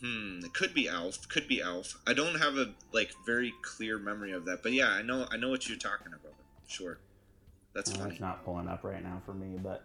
Hmm. 0.00 0.40
It 0.44 0.54
could 0.54 0.74
be 0.74 0.88
Alf. 0.88 1.28
Could 1.28 1.48
be 1.48 1.60
Alf. 1.60 1.98
I 2.06 2.14
don't 2.14 2.36
have 2.40 2.56
a 2.56 2.74
like 2.92 3.10
very 3.26 3.52
clear 3.62 3.98
memory 3.98 4.32
of 4.32 4.44
that, 4.46 4.62
but 4.62 4.72
yeah, 4.72 4.88
I 4.90 5.02
know 5.02 5.26
I 5.30 5.36
know 5.36 5.48
what 5.50 5.68
you're 5.68 5.78
talking 5.78 6.08
about. 6.08 6.34
Sure. 6.68 6.98
That's 7.74 7.90
Well, 7.90 8.00
funny. 8.00 8.12
It's 8.12 8.20
not 8.20 8.44
pulling 8.44 8.68
up 8.68 8.84
right 8.84 9.02
now 9.02 9.20
for 9.26 9.34
me, 9.34 9.58
but 9.62 9.84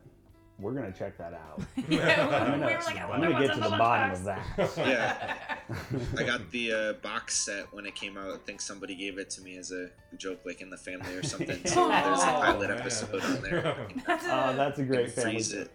we're 0.59 0.73
gonna 0.73 0.91
check 0.91 1.17
that 1.17 1.33
out. 1.33 1.61
yeah, 1.89 2.27
I'm 2.27 2.59
gonna, 2.59 2.65
were 2.75 2.79
like, 2.83 2.95
I 2.97 3.03
I'm 3.09 3.21
gonna 3.21 3.39
get 3.47 3.53
to 3.55 3.59
the 3.59 3.69
the 3.69 3.77
bottom 3.77 4.11
of 4.11 4.23
that. 4.25 4.45
Yeah. 4.77 5.35
I 6.17 6.23
got 6.23 6.51
the 6.51 6.71
uh, 6.73 6.93
box 7.01 7.45
set 7.45 7.73
when 7.73 7.85
it 7.87 7.95
came 7.95 8.17
out. 8.17 8.31
I 8.33 8.37
think 8.37 8.61
somebody 8.61 8.95
gave 8.95 9.17
it 9.17 9.29
to 9.31 9.41
me 9.41 9.57
as 9.57 9.71
a 9.71 9.89
joke, 10.17 10.41
like 10.45 10.61
in 10.61 10.69
the 10.69 10.77
family 10.77 11.15
or 11.15 11.23
something. 11.23 11.59
So 11.65 11.87
there's 11.87 12.21
a 12.23 12.35
Oh, 12.35 12.41
pilot 12.41 12.69
man. 12.69 12.79
episode 12.79 13.21
on 13.23 13.41
there. 13.41 13.87
That's 14.05 14.25
a, 14.25 14.49
Oh, 14.51 14.55
that's 14.55 14.79
a 14.79 14.83
great 14.83 15.11
family. 15.11 15.37
it. 15.37 15.71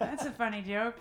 that's 0.00 0.24
a 0.24 0.30
funny 0.32 0.62
joke. 0.62 0.96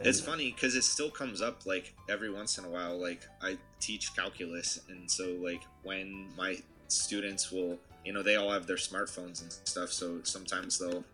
It's 0.00 0.20
funny 0.20 0.52
because 0.52 0.74
it 0.74 0.84
still 0.84 1.10
comes 1.10 1.40
up 1.42 1.66
like 1.66 1.94
every 2.08 2.30
once 2.30 2.58
in 2.58 2.64
a 2.64 2.68
while. 2.68 2.96
Like 3.00 3.22
I 3.42 3.58
teach 3.80 4.14
calculus, 4.14 4.80
and 4.88 5.10
so 5.10 5.36
like 5.40 5.62
when 5.82 6.28
my 6.36 6.56
students 6.88 7.50
will, 7.50 7.78
you 8.04 8.12
know, 8.12 8.22
they 8.22 8.36
all 8.36 8.50
have 8.50 8.66
their 8.66 8.76
smartphones 8.76 9.42
and 9.42 9.52
stuff. 9.52 9.90
So 9.90 10.20
sometimes 10.22 10.78
they'll 10.78 11.04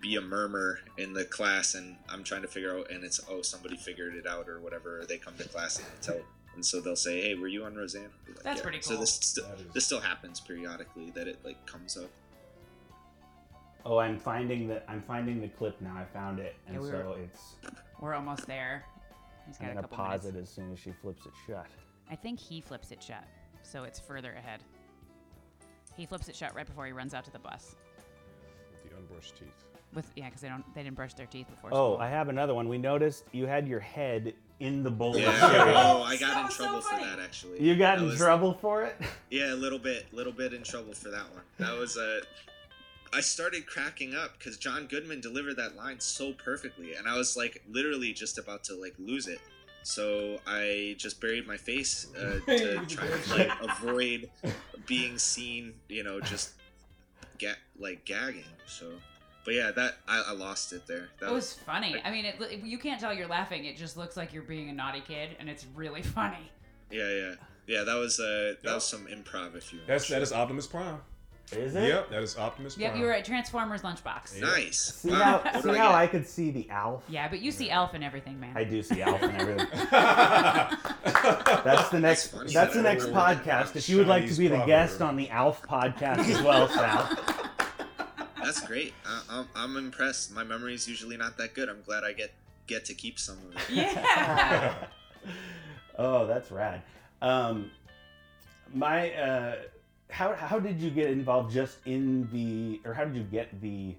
be 0.00 0.16
a 0.16 0.20
murmur 0.20 0.80
in 0.98 1.12
the 1.12 1.24
class, 1.24 1.74
and 1.74 1.96
I'm 2.08 2.24
trying 2.24 2.42
to 2.42 2.48
figure 2.48 2.76
out, 2.78 2.90
and 2.90 3.04
it's 3.04 3.20
oh 3.28 3.42
somebody 3.42 3.76
figured 3.76 4.14
it 4.14 4.26
out 4.26 4.48
or 4.48 4.60
whatever. 4.60 5.00
Or 5.00 5.06
they 5.06 5.18
come 5.18 5.34
to 5.38 5.48
class 5.48 5.78
and 5.78 5.86
tell, 6.00 6.20
and 6.54 6.64
so 6.64 6.80
they'll 6.80 6.96
say, 6.96 7.20
hey, 7.22 7.34
were 7.34 7.48
you 7.48 7.64
on 7.64 7.74
Roseanne? 7.74 8.10
Like, 8.26 8.42
That's 8.42 8.58
"Yeah." 8.58 8.62
pretty 8.62 8.80
So 8.82 8.90
cool. 8.92 9.00
this 9.00 9.14
st- 9.14 9.72
this 9.74 9.84
still 9.86 10.00
happens 10.00 10.40
periodically 10.40 11.10
that 11.14 11.28
it 11.28 11.38
like 11.44 11.64
comes 11.66 11.96
up. 11.96 12.10
Oh, 13.84 13.98
I'm 13.98 14.18
finding 14.18 14.68
the 14.68 14.88
I'm 14.90 15.02
finding 15.02 15.40
the 15.40 15.48
clip 15.48 15.80
now. 15.80 15.94
I 15.96 16.04
found 16.12 16.38
it, 16.38 16.56
and 16.66 16.76
Yeah, 16.76 16.80
we 16.82 16.88
so 16.88 17.16
it's. 17.22 17.56
We're 18.00 18.14
almost 18.14 18.46
there. 18.46 18.84
He's 19.46 19.56
I'm 19.60 19.66
a 19.66 19.68
gonna 19.70 19.80
couple 19.82 19.96
pause 19.96 20.24
minutes. 20.24 20.36
it 20.36 20.42
as 20.42 20.48
soon 20.50 20.72
as 20.72 20.78
she 20.78 20.92
flips 21.02 21.26
it 21.26 21.32
shut. 21.46 21.66
I 22.10 22.14
think 22.16 22.38
he 22.38 22.60
flips 22.60 22.92
it 22.92 23.02
shut, 23.02 23.24
so 23.62 23.84
it's 23.84 23.98
further 23.98 24.32
ahead. 24.32 24.60
He 25.96 26.06
flips 26.06 26.28
it 26.28 26.36
shut 26.36 26.54
right 26.54 26.66
before 26.66 26.86
he 26.86 26.92
runs 26.92 27.12
out 27.14 27.24
to 27.24 27.30
the 27.32 27.38
bus. 27.38 27.74
With 28.70 28.90
the 28.90 28.96
unbrushed 28.96 29.36
teeth. 29.38 29.48
With 29.94 30.10
yeah, 30.16 30.26
because 30.26 30.40
they 30.40 30.48
don't 30.48 30.64
they 30.74 30.82
didn't 30.84 30.96
brush 30.96 31.14
their 31.14 31.26
teeth 31.26 31.48
before. 31.50 31.70
Oh, 31.72 31.94
school. 31.94 31.98
I 31.98 32.08
have 32.08 32.28
another 32.28 32.54
one. 32.54 32.68
We 32.68 32.78
noticed 32.78 33.24
you 33.32 33.46
had 33.46 33.66
your 33.68 33.80
head 33.80 34.32
in 34.60 34.82
the 34.84 34.90
bowl. 34.90 35.14
of 35.16 35.20
Yeah. 35.20 35.50
cereal. 35.50 35.76
Oh, 35.76 36.02
I 36.02 36.16
got 36.16 36.36
in 36.38 36.44
was 36.46 36.54
so 36.56 36.64
trouble 36.64 36.80
for 36.80 36.90
funny. 36.90 37.04
that 37.04 37.18
actually. 37.18 37.60
You 37.60 37.76
got 37.76 37.96
That 37.96 38.04
in 38.04 38.08
was- 38.10 38.18
trouble 38.18 38.54
for 38.54 38.84
it? 38.84 38.96
Yeah, 39.30 39.52
a 39.52 39.56
little 39.56 39.78
bit, 39.78 40.06
little 40.12 40.32
bit 40.32 40.54
in 40.54 40.62
trouble 40.62 40.92
for 40.94 41.08
that 41.10 41.24
one. 41.32 41.42
That 41.58 41.76
was 41.78 41.96
Uh, 41.96 42.20
I 43.14 43.20
started 43.20 43.66
cracking 43.66 44.14
up 44.14 44.38
because 44.38 44.56
John 44.56 44.86
Goodman 44.86 45.20
delivered 45.20 45.56
that 45.56 45.76
line 45.76 46.00
so 46.00 46.32
perfectly, 46.32 46.94
and 46.94 47.06
I 47.08 47.16
was 47.16 47.36
like 47.36 47.62
literally 47.70 48.12
just 48.12 48.38
about 48.38 48.64
to 48.64 48.74
like 48.74 48.94
lose 48.98 49.28
it. 49.28 49.40
So 49.82 50.38
I 50.46 50.94
just 50.96 51.20
buried 51.20 51.46
my 51.46 51.56
face 51.56 52.06
uh, 52.16 52.38
to 52.46 52.86
try 52.88 53.06
to 53.08 53.34
like 53.36 53.50
avoid 53.62 54.30
being 54.86 55.18
seen, 55.18 55.74
you 55.88 56.04
know, 56.04 56.20
just 56.20 56.52
ga- 57.38 57.54
like 57.78 58.04
gagging. 58.04 58.44
So, 58.66 58.92
but 59.44 59.54
yeah, 59.54 59.72
that 59.72 59.96
I, 60.08 60.24
I 60.28 60.32
lost 60.32 60.72
it 60.72 60.86
there. 60.86 61.08
That 61.20 61.30
it 61.30 61.34
was 61.34 61.52
funny. 61.52 62.00
I 62.04 62.10
mean, 62.10 62.24
it, 62.24 62.40
you 62.64 62.78
can't 62.78 63.00
tell 63.00 63.12
you're 63.12 63.26
laughing. 63.28 63.64
It 63.64 63.76
just 63.76 63.96
looks 63.96 64.16
like 64.16 64.32
you're 64.32 64.42
being 64.44 64.70
a 64.70 64.72
naughty 64.72 65.00
kid, 65.00 65.30
and 65.40 65.50
it's 65.50 65.66
really 65.74 66.02
funny. 66.02 66.50
yeah, 66.90 67.08
yeah, 67.10 67.34
yeah. 67.66 67.82
That 67.84 67.96
was 67.96 68.20
uh, 68.20 68.54
that 68.62 68.64
Yep. 68.64 68.74
was 68.76 68.84
some 68.86 69.06
improv, 69.08 69.56
if 69.56 69.72
you. 69.72 69.80
That's 69.86 70.08
that 70.08 70.22
is 70.22 70.32
Optimus 70.32 70.66
Prime. 70.66 70.98
Is 71.50 71.74
it? 71.74 71.88
Yep, 71.88 72.10
that 72.10 72.22
is 72.22 72.38
Optimus 72.38 72.78
Yep, 72.78 72.90
Prime. 72.92 73.00
you 73.00 73.06
were 73.06 73.12
at 73.12 73.24
Transformers 73.26 73.82
lunchbox. 73.82 74.40
Nice. 74.40 74.78
See 74.94 75.10
how 75.10 75.38
what 75.38 75.62
see 75.62 75.70
I 75.70 75.76
how 75.76 75.88
get? 75.88 75.94
I 75.94 76.06
could 76.06 76.26
see 76.26 76.50
the 76.50 76.70
Alf? 76.70 77.02
Yeah, 77.08 77.28
but 77.28 77.40
you 77.40 77.50
see 77.52 77.68
Elf 77.70 77.92
and 77.92 78.02
everything, 78.02 78.40
man. 78.40 78.56
I 78.56 78.64
do 78.64 78.82
see 78.82 79.02
Alf 79.02 79.20
and 79.22 79.36
everything. 79.40 79.66
That's 81.64 81.88
the 81.90 82.00
next. 82.00 82.28
funny. 82.28 82.52
That's 82.52 82.74
the 82.74 82.82
next 82.82 83.06
podcast. 83.08 83.76
If 83.76 83.88
you 83.88 83.98
would 83.98 84.06
like 84.06 84.22
to 84.22 84.28
Chinese 84.28 84.38
be 84.38 84.48
the 84.48 84.54
proverb. 84.56 84.66
guest 84.66 85.02
on 85.02 85.16
the 85.16 85.28
Alf 85.30 85.62
podcast 85.62 86.20
as 86.20 86.42
well, 86.42 86.68
Sal. 86.68 87.18
That's 88.42 88.66
great. 88.66 88.94
I, 89.06 89.22
I'm, 89.30 89.48
I'm 89.54 89.76
impressed. 89.76 90.32
My 90.34 90.44
memory 90.44 90.74
is 90.74 90.88
usually 90.88 91.16
not 91.16 91.36
that 91.38 91.54
good. 91.54 91.68
I'm 91.68 91.82
glad 91.84 92.02
I 92.04 92.12
get 92.12 92.32
get 92.66 92.84
to 92.86 92.94
keep 92.94 93.18
some 93.18 93.36
of 93.38 93.56
it. 93.56 93.76
yeah. 93.76 94.74
oh, 95.98 96.26
that's 96.26 96.50
rad. 96.50 96.82
Um, 97.20 97.70
my, 98.72 99.12
uh, 99.14 99.54
how 100.12 100.34
how 100.34 100.58
did 100.58 100.80
you 100.80 100.90
get 100.90 101.10
involved 101.10 101.52
just 101.52 101.78
in 101.86 102.28
the, 102.32 102.80
or 102.84 102.92
how 102.94 103.04
did 103.04 103.16
you 103.16 103.24
get 103.24 103.60
the, 103.60 103.94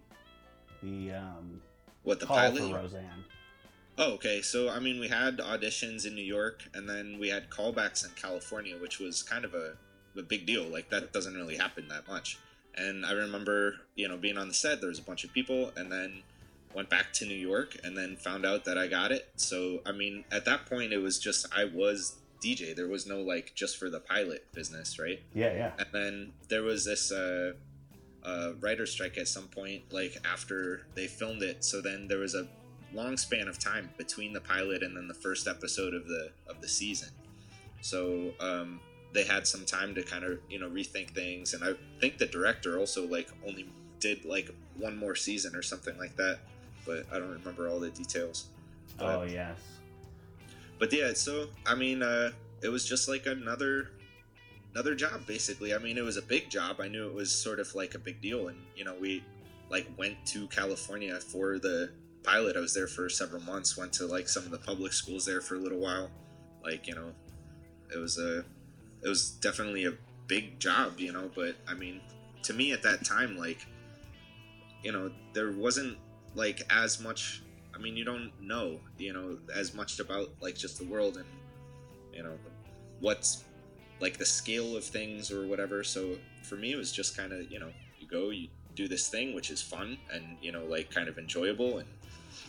the 0.82 1.12
um, 1.12 1.62
What 2.04 2.19
the 2.19 2.28
call 2.28 2.38
pilot? 2.38 2.62
for 2.62 2.76
Roseanne? 2.76 3.26
Oh, 3.97 4.13
okay. 4.13 4.41
So 4.41 4.69
I 4.69 4.80
mean, 4.80 4.99
we 4.99 5.08
had 5.08 5.39
auditions 5.39 6.06
in 6.06 6.15
New 6.15 6.23
York, 6.23 6.63
and 6.73 6.88
then 6.88 7.17
we 7.19 7.30
had 7.30 7.49
callbacks 7.49 8.06
in 8.06 8.12
California, 8.12 8.76
which 8.80 8.99
was 8.99 9.23
kind 9.23 9.43
of 9.43 9.54
a, 9.54 9.73
a 10.17 10.23
big 10.23 10.45
deal. 10.45 10.63
Like 10.63 10.89
that 10.89 11.13
doesn't 11.13 11.34
really 11.34 11.58
happen 11.58 11.88
that 11.89 12.08
much. 12.08 12.38
And 12.76 13.06
I 13.06 13.12
remember, 13.12 13.76
you 13.95 14.08
know, 14.08 14.17
being 14.17 14.38
on 14.38 14.47
the 14.47 14.54
set. 14.54 14.80
There 14.82 14.89
was 14.89 14.99
a 14.99 15.04
bunch 15.04 15.23
of 15.23 15.34
people, 15.34 15.71
and 15.76 15.91
then 15.91 16.23
went 16.76 16.89
back 16.89 17.13
to 17.13 17.26
New 17.26 17.36
York, 17.36 17.76
and 17.84 17.97
then 17.97 18.17
found 18.17 18.45
out 18.45 18.65
that 18.65 18.78
I 18.78 18.88
got 18.88 19.12
it. 19.12 19.30
So 19.36 19.82
I 19.86 19.91
mean, 19.91 20.26
at 20.32 20.45
that 20.45 20.67
point, 20.67 20.93
it 20.93 20.99
was 20.99 21.17
just 21.19 21.47
I 21.56 21.65
was 21.65 22.17
DJ. 22.44 22.76
There 22.76 22.88
was 22.88 23.06
no 23.08 23.22
like 23.22 23.54
just 23.56 23.78
for 23.78 23.90
the 23.90 24.00
pilot 24.00 24.46
business, 24.54 25.00
right? 25.00 25.22
Yeah, 25.34 25.54
yeah. 25.54 25.72
And 25.80 25.88
then 25.94 26.34
there 26.50 26.64
was 26.64 26.84
this 26.86 27.12
uh, 27.12 27.54
uh, 28.24 28.52
writer 28.60 28.86
strike 28.86 29.18
at 29.18 29.28
some 29.28 29.48
point, 29.48 29.84
like 29.92 30.18
after 30.26 30.86
they 30.96 31.08
filmed 31.08 31.42
it. 31.44 31.64
So 31.64 31.82
then 31.82 32.08
there 32.08 32.20
was 32.20 32.36
a 32.36 32.48
long 32.94 33.18
span 33.18 33.48
of 33.48 33.58
time 33.58 33.90
between 33.98 34.34
the 34.34 34.42
pilot 34.42 34.84
and 34.84 34.96
then 34.96 35.08
the 35.08 35.14
first 35.16 35.48
episode 35.48 35.94
of 35.94 36.08
the 36.08 36.32
of 36.48 36.62
the 36.62 36.68
season. 36.68 37.10
So 37.82 38.32
um, 38.40 38.80
they 39.14 39.24
had 39.24 39.46
some 39.48 39.66
time 39.66 39.96
to 39.96 40.04
kind 40.04 40.24
of 40.24 40.40
you 40.50 40.60
know 40.60 40.70
rethink 40.70 41.12
things, 41.12 41.54
and 41.54 41.64
I 41.64 41.74
think 42.00 42.18
the 42.18 42.26
director 42.28 42.78
also 42.80 43.08
like 43.08 43.30
only 43.48 43.68
did 44.00 44.26
like 44.26 44.50
one 44.78 44.98
more 44.98 45.16
season 45.16 45.56
or 45.56 45.62
something 45.62 45.98
like 45.98 46.16
that, 46.18 46.40
but 46.86 47.06
I 47.12 47.20
don't 47.20 47.32
remember 47.32 47.70
all 47.70 47.80
the 47.80 47.90
details. 47.90 48.48
But- 48.98 49.16
Oh 49.20 49.24
yes. 49.24 49.58
But 50.80 50.92
yeah 50.92 51.14
so 51.14 51.48
i 51.66 51.76
mean 51.76 52.02
uh 52.02 52.32
it 52.64 52.70
was 52.70 52.86
just 52.86 53.08
like 53.08 53.26
another 53.26 53.90
another 54.74 54.96
job 54.96 55.26
basically. 55.28 55.74
I 55.74 55.78
mean 55.78 55.98
it 55.98 56.04
was 56.04 56.18
a 56.18 56.22
big 56.22 56.50
job. 56.50 56.80
I 56.80 56.88
knew 56.88 57.08
it 57.08 57.14
was 57.14 57.32
sort 57.32 57.60
of 57.60 57.74
like 57.76 57.96
a 57.96 58.00
big 58.00 58.22
deal. 58.22 58.48
And 58.48 58.58
you 58.76 58.84
know 58.84 58.96
we 59.00 59.24
like 59.70 59.88
went 59.98 60.26
to 60.28 60.48
california 60.48 61.20
for 61.20 61.60
the 61.60 61.92
pilot. 62.24 62.58
I 62.58 62.60
was 62.60 62.74
there 62.74 62.88
for 62.88 63.10
several 63.10 63.42
months 63.42 63.78
went 63.78 63.94
to 63.94 64.08
like 64.08 64.28
some 64.28 64.44
of 64.44 64.52
the 64.52 64.58
public 64.58 64.94
schools 64.94 65.26
there 65.26 65.42
for 65.42 65.56
a 65.56 65.60
little 65.60 65.80
while. 65.80 66.10
Like 66.64 66.88
you 66.88 66.96
know 66.96 67.12
it 67.94 67.98
was 67.98 68.18
a 68.18 68.40
it 69.04 69.10
was 69.10 69.32
definitely 69.32 69.86
a 69.86 69.94
big 70.28 70.58
job 70.58 70.94
you 70.98 71.12
know 71.12 71.30
but 71.36 71.54
i 71.68 71.74
mean 71.74 72.00
to 72.42 72.54
me 72.54 72.72
at 72.72 72.82
that 72.82 73.04
time 73.04 73.38
like 73.38 73.68
you 74.82 74.92
know 74.92 75.12
there 75.34 75.52
wasn't 75.52 75.98
like 76.34 76.62
as 76.70 77.02
much 77.02 77.44
I 77.76 77.80
mean, 77.80 77.96
you 77.98 78.06
don't 78.06 78.32
know, 78.42 78.80
you 78.98 79.14
know, 79.14 79.38
as 79.54 79.74
much 79.74 80.00
about 80.00 80.30
like 80.42 80.56
just 80.56 80.78
the 80.78 80.86
world 80.86 81.18
and 81.18 81.26
you 82.14 82.24
know 82.24 82.38
what's 83.00 83.44
like 84.00 84.18
the 84.18 84.26
scale 84.26 84.76
of 84.78 84.84
things 84.84 85.32
or 85.32 85.48
whatever. 85.48 85.84
So 85.84 86.18
for 86.44 86.56
me, 86.56 86.72
it 86.74 86.78
was 86.78 86.92
just 86.92 87.18
kind 87.18 87.34
of 87.34 87.52
you 87.52 87.60
know 87.60 87.72
you 88.00 88.08
go, 88.08 88.30
you 88.30 88.48
do 88.76 88.88
this 88.88 89.08
thing 89.08 89.36
which 89.36 89.52
is 89.52 89.62
fun 89.62 89.98
and 90.12 90.24
you 90.42 90.52
know 90.52 90.66
like 90.66 90.92
kind 90.92 91.08
of 91.08 91.18
enjoyable. 91.18 91.80
And 91.80 91.88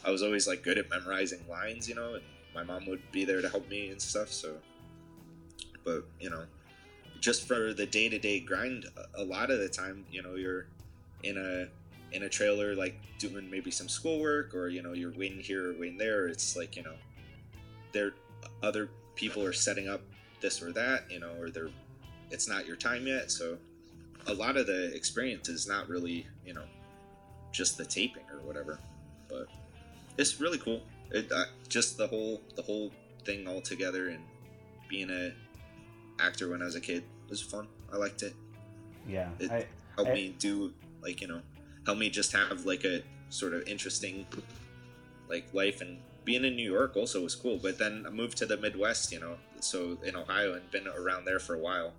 I 0.05 0.11
was 0.11 0.23
always 0.23 0.47
like 0.47 0.63
good 0.63 0.79
at 0.79 0.91
memorizing 0.91 1.41
lines, 1.49 1.89
you 1.89 1.95
know, 1.95 2.15
and 2.15 2.25
my 2.55 2.63
mom 2.63 2.87
would 2.87 3.03
be 3.13 3.25
there 3.25 3.41
to 3.43 3.49
help 3.49 3.69
me 3.69 3.91
and 3.91 4.01
stuff. 4.01 4.29
So, 4.31 4.57
but 5.85 6.05
you 6.21 6.31
know, 6.31 6.45
just 7.21 7.47
for 7.47 7.73
the 7.73 7.87
day 7.87 8.09
to 8.09 8.19
day 8.19 8.41
grind, 8.41 8.87
a- 8.97 9.23
a 9.23 9.25
lot 9.25 9.51
of 9.51 9.59
the 9.59 9.69
time, 9.69 10.05
you 10.11 10.23
know, 10.23 10.35
you're 10.35 10.67
in 11.23 11.39
a 11.39 11.69
in 12.15 12.23
a 12.23 12.29
trailer 12.29 12.75
like 12.75 12.95
doing 13.19 13.51
maybe 13.51 13.71
some 13.71 13.89
schoolwork 13.89 14.55
or 14.55 14.69
you 14.69 14.83
know 14.83 14.93
you're 14.93 15.13
waiting 15.13 15.41
here 15.41 15.71
or 15.73 15.75
waiting 15.79 15.99
there 15.99 16.29
it's 16.29 16.57
like 16.57 16.77
you 16.77 16.83
know 16.83 16.95
there 17.93 18.13
other 18.63 18.89
people 19.17 19.43
are 19.45 19.53
setting 19.53 19.89
up 19.89 20.01
this 20.41 20.63
or 20.63 20.73
that 20.73 21.11
you 21.11 21.19
know 21.19 21.33
or 21.41 21.51
they're 21.51 21.69
it's 22.31 22.49
not 22.49 22.67
your 22.67 22.77
time 22.77 23.07
yet 23.07 23.31
so 23.31 23.59
a 24.29 24.35
lot 24.35 24.57
of 24.57 24.67
the 24.67 24.95
experience 24.95 25.49
is 25.49 25.67
not 25.67 25.89
really 25.89 26.27
you 26.47 26.55
know 26.55 26.65
just 27.53 27.77
the 27.77 27.85
taping 27.85 28.23
or 28.33 28.39
whatever 28.47 28.79
but 29.29 29.47
it's 30.17 30.41
really 30.41 30.59
cool 30.59 30.81
it 31.11 31.31
uh, 31.33 31.45
just 31.69 31.99
the 31.99 32.07
whole 32.07 32.41
the 32.57 32.63
whole 32.63 32.91
thing 33.25 33.47
all 33.49 33.61
together 33.61 34.09
and 34.09 34.23
being 34.89 35.11
a 35.11 35.33
actor 36.21 36.49
when 36.51 36.63
i 36.63 36.65
was 36.65 36.77
a 36.77 36.81
kid 36.81 37.03
was 37.29 37.41
fun 37.43 37.67
i 37.93 37.97
liked 37.97 38.23
it 38.23 38.35
Yeah. 39.09 39.31
It- 39.41 39.51
I, 39.51 39.67
helped 39.97 40.11
I- 40.11 40.15
me 40.15 40.35
do 40.39 40.73
like 41.03 41.21
you 41.21 41.27
know 41.29 41.41
help 41.87 41.99
me 41.99 42.11
just 42.11 42.33
have 42.33 42.65
like 42.65 42.85
a 42.85 43.03
sort 43.31 43.53
of 43.55 43.67
interesting 43.69 44.27
like 45.29 45.47
life. 45.53 45.81
And 45.81 45.99
being 46.25 46.45
in 46.45 46.57
new 46.57 46.73
york 46.73 46.97
also 46.97 47.23
was 47.23 47.35
cool 47.35 47.59
but 47.63 47.79
then 47.79 48.05
i 48.07 48.11
moved 48.11 48.39
to 48.39 48.47
the 48.47 48.57
midwest 48.57 49.13
you 49.13 49.21
know 49.21 49.37
so 49.61 49.99
in 50.07 50.17
ohio 50.17 50.55
and 50.55 50.71
been 50.71 50.89
around 50.89 51.27
there 51.27 51.39
for 51.39 51.55
a 51.55 51.59
while 51.59 51.93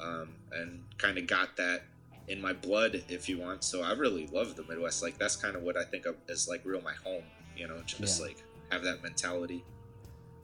um, 0.00 0.28
and 0.52 0.84
kind 0.96 1.18
of 1.18 1.26
got 1.26 1.56
that 1.56 1.82
in 2.28 2.40
my 2.40 2.52
blood 2.52 3.02
if 3.08 3.28
you 3.28 3.38
want. 3.38 3.64
So 3.64 3.82
i 3.82 3.92
really 3.92 4.28
love 4.28 4.54
the 4.54 4.62
midwest. 4.62 5.02
Like 5.02 5.18
that's 5.18 5.34
kind 5.34 5.56
of 5.56 5.62
what 5.62 5.76
i 5.76 5.82
think 5.84 6.06
of 6.06 6.14
as 6.28 6.48
like 6.48 6.62
real 6.64 6.80
my 6.82 6.94
home 7.04 7.24
you 7.56 7.66
know 7.66 7.82
just 7.84 8.20
Yeah. 8.20 8.26
like 8.26 8.44
have 8.70 8.82
that 8.84 9.02
mentality. 9.02 9.64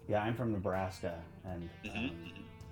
Yeah, 0.09 0.22
I'm 0.22 0.35
from 0.35 0.50
Nebraska, 0.53 1.14
and 1.44 1.68
Mhm, 1.85 2.11
um, 2.11 2.16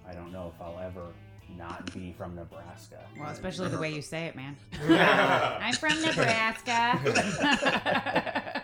I 0.09 0.13
don't 0.13 0.33
know 0.33 0.53
if 0.55 0.61
I'll 0.61 0.81
ever 0.81 1.07
not 1.57 1.93
be 1.95 2.13
from 2.17 2.35
Nebraska. 2.35 3.01
Well, 3.19 3.31
especially 3.31 3.69
the 3.69 3.79
way 3.79 3.93
you 3.93 4.03
say 4.03 4.27
it, 4.27 4.37
man. 4.37 4.57
I'm 4.89 5.75
from 5.75 6.01
Nebraska. 6.01 7.01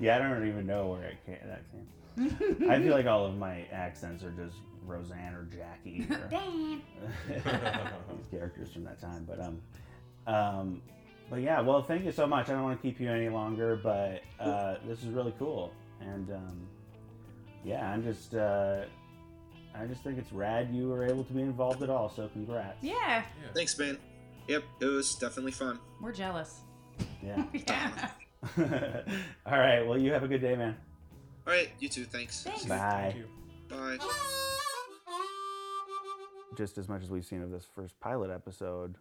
yeah, 0.00 0.16
I 0.16 0.18
don't 0.18 0.46
even 0.48 0.66
know 0.66 0.88
where 0.88 1.04
it 1.04 1.16
came, 1.26 1.38
that 1.46 1.62
came. 1.70 2.70
I 2.70 2.80
feel 2.80 2.92
like 2.92 3.06
all 3.06 3.26
of 3.26 3.36
my 3.36 3.64
accents 3.72 4.22
are 4.22 4.30
just 4.30 4.56
Roseanne 4.86 5.34
or 5.34 5.44
Jackie 5.44 6.06
or 6.10 6.28
Dan. 6.30 6.82
these 7.28 8.26
characters 8.30 8.72
from 8.72 8.84
that 8.84 9.00
time. 9.00 9.26
But 9.28 9.40
um, 9.40 9.62
um, 10.26 10.82
but 11.30 11.40
yeah. 11.40 11.60
Well, 11.60 11.82
thank 11.82 12.04
you 12.04 12.12
so 12.12 12.26
much. 12.26 12.48
I 12.48 12.52
don't 12.52 12.62
want 12.62 12.80
to 12.80 12.88
keep 12.88 13.00
you 13.00 13.10
any 13.10 13.28
longer, 13.28 13.76
but 13.82 14.22
uh, 14.38 14.76
this 14.86 15.02
is 15.02 15.08
really 15.08 15.34
cool, 15.38 15.72
and 16.00 16.30
um, 16.30 16.66
yeah, 17.64 17.90
I'm 17.90 18.02
just 18.04 18.34
uh, 18.34 18.84
I 19.74 19.86
just 19.86 20.02
think 20.02 20.18
it's 20.18 20.32
rad 20.32 20.70
you 20.72 20.88
were 20.88 21.04
able 21.04 21.24
to 21.24 21.32
be 21.32 21.42
involved 21.42 21.82
at 21.82 21.90
all. 21.90 22.08
So 22.14 22.28
congrats. 22.28 22.82
Yeah, 22.82 23.24
thanks 23.54 23.78
man 23.78 23.98
yep 24.46 24.62
it 24.80 24.84
was 24.84 25.14
definitely 25.14 25.52
fun 25.52 25.78
we're 26.02 26.12
jealous. 26.12 26.60
Yeah. 27.22 27.44
Yeah. 27.66 28.10
all 29.46 29.58
right. 29.58 29.80
Well, 29.86 29.96
you 29.96 30.12
have 30.12 30.22
a 30.22 30.28
good 30.28 30.42
day, 30.42 30.54
man. 30.54 30.76
all 31.46 31.52
right 31.54 31.70
you 31.80 31.88
too 31.88 32.04
thanks 32.04 32.42
Thanks. 32.42 32.66
Bye. 32.66 33.14
Thank 33.14 33.16
you. 33.16 33.26
bye 33.68 34.06
just 36.54 36.78
as 36.78 36.88
much 36.88 37.02
as 37.02 37.10
we've 37.10 37.24
seen 37.24 37.42
of 37.42 37.50
this 37.50 37.66
first 37.74 37.98
pilot 38.00 38.30
episode, 38.30 38.96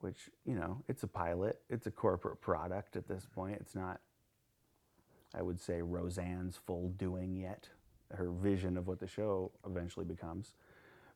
which, 0.00 0.30
you 0.44 0.54
know, 0.54 0.82
it's 0.88 1.02
a 1.02 1.08
pilot, 1.08 1.60
it's 1.68 1.86
a 1.86 1.90
corporate 1.90 2.40
product 2.40 2.96
at 2.96 3.08
this 3.08 3.26
point. 3.26 3.58
It's 3.60 3.74
not, 3.74 4.00
I 5.34 5.42
would 5.42 5.60
say, 5.60 5.82
Roseanne's 5.82 6.56
full 6.56 6.90
doing 6.90 7.36
yet, 7.36 7.68
her 8.12 8.30
vision 8.30 8.76
of 8.76 8.86
what 8.88 8.98
the 9.00 9.06
show 9.06 9.52
eventually 9.66 10.04
becomes. 10.04 10.54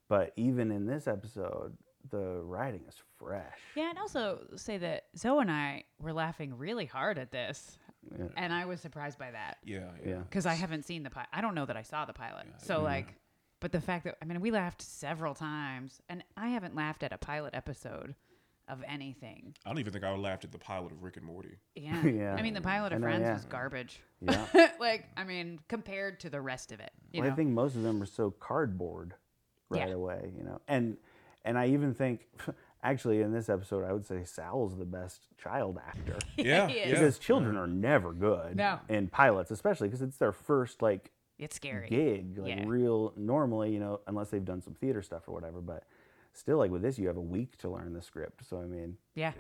But 0.09 0.33
even 0.37 0.71
in 0.71 0.87
this 0.87 1.07
episode, 1.07 1.77
the 2.11 2.41
writing 2.43 2.83
is 2.89 2.95
fresh. 3.19 3.59
Yeah, 3.75 3.89
and 3.91 3.99
also 3.99 4.41
say 4.57 4.77
that 4.79 5.05
Zoe 5.17 5.41
and 5.41 5.51
I 5.51 5.85
were 5.99 6.13
laughing 6.13 6.57
really 6.59 6.85
hard 6.87 7.19
at 7.19 7.31
this, 7.31 7.79
Yeah. 8.19 8.27
and 8.37 8.53
I 8.53 8.67
was 8.67 8.81
surprised 8.83 9.19
by 9.19 9.31
that 9.31 9.57
Yeah, 9.65 9.91
Yeah. 10.03 10.09
yeah. 10.11 10.19
because 10.19 10.45
I 10.45 10.55
haven't 10.55 10.85
seen 10.85 11.03
the 11.03 11.11
pilot. 11.11 11.31
I 11.33 11.41
don't 11.41 11.55
know 11.55 11.65
that 11.65 11.77
I 11.77 11.83
saw 11.83 12.05
the 12.05 12.13
pilot, 12.13 12.47
Yeah, 12.51 12.57
so 12.59 12.77
yeah. 12.79 12.83
like, 12.83 13.15
but 13.61 13.73
the 13.73 13.81
fact 13.81 14.05
that 14.05 14.19
I 14.21 14.27
mean, 14.27 14.41
we 14.43 14.51
laughed 14.51 14.83
several 14.83 15.35
times, 15.35 16.03
and 16.11 16.23
I 16.37 16.49
haven't 16.49 16.75
laughed 16.77 17.03
at 17.03 17.13
a 17.15 17.19
pilot 17.19 17.55
episode 17.55 18.15
of 18.69 18.83
anything. 18.89 19.55
I 19.65 19.69
don't 19.71 19.79
even 19.79 19.93
think 19.93 20.05
I 20.05 20.11
would 20.13 20.21
laughed 20.21 20.45
at 20.45 20.53
the 20.53 20.59
pilot 20.59 20.93
of 20.93 21.03
Rick 21.03 21.17
and 21.19 21.27
Morty. 21.27 21.57
Yeah, 21.75 22.03
Yeah. 22.07 22.35
I 22.35 22.43
mean, 22.43 22.55
the 22.55 22.61
pilot 22.61 22.93
I 22.93 22.97
of 22.97 23.01
know, 23.03 23.07
Friends 23.09 23.23
yeah. 23.23 23.35
was 23.35 23.45
garbage. 23.45 24.01
Yeah. 24.21 24.47
like, 24.81 25.07
I 25.17 25.25
mean, 25.25 25.61
compared 25.69 26.21
to 26.21 26.31
the 26.31 26.41
rest 26.41 26.73
of 26.73 26.81
it, 26.81 26.91
you 27.13 27.21
Well, 27.21 27.29
know. 27.29 27.33
I 27.33 27.37
think 27.37 27.51
most 27.51 27.77
of 27.77 27.83
them 27.83 28.03
are 28.03 28.07
so 28.07 28.31
cardboard 28.31 29.15
right 29.69 29.89
Yeah. 29.89 29.95
away, 29.95 30.33
you 30.37 30.45
know. 30.45 30.61
And 30.69 30.97
and 31.45 31.59
I 31.59 31.67
even 31.69 31.93
think 31.95 32.27
actually 32.83 33.21
in 33.21 33.33
this 33.33 33.49
episode 33.51 33.85
I 33.85 33.93
would 33.93 34.07
say 34.07 34.25
Sal's 34.25 34.77
the 34.79 34.85
best 34.87 35.27
child 35.37 35.79
actor. 35.87 36.17
Yeah, 36.39 36.69
he 36.69 36.79
is. 36.79 36.91
because 36.91 37.19
children 37.19 37.57
are 37.57 37.67
never 37.67 38.13
good 38.15 38.57
No. 38.57 38.81
in 38.89 39.09
pilots 39.09 39.51
especially 39.51 39.89
because 39.89 40.01
it's 40.03 40.17
their 40.17 40.33
first 40.33 40.81
like 40.81 41.11
it's 41.39 41.57
scary. 41.57 41.89
gig 41.89 42.39
like 42.39 42.49
Yeah. 42.57 42.65
real 42.67 43.13
normally 43.17 43.73
you 43.73 43.79
know 43.81 44.01
unless 44.07 44.31
they've 44.31 44.45
done 44.45 44.63
some 44.63 44.73
theater 44.75 45.03
stuff 45.03 45.29
or 45.29 45.33
whatever 45.33 45.61
but 45.61 45.85
still 46.35 46.59
like 46.59 46.71
with 46.71 46.83
this 46.83 46.99
you 46.99 47.07
have 47.07 47.17
a 47.17 47.21
week 47.21 47.57
to 47.59 47.69
learn 47.69 47.93
the 47.93 48.03
script. 48.03 48.45
So 48.49 48.59
i 48.59 48.65
mean 48.67 48.97
Yeah, 49.15 49.33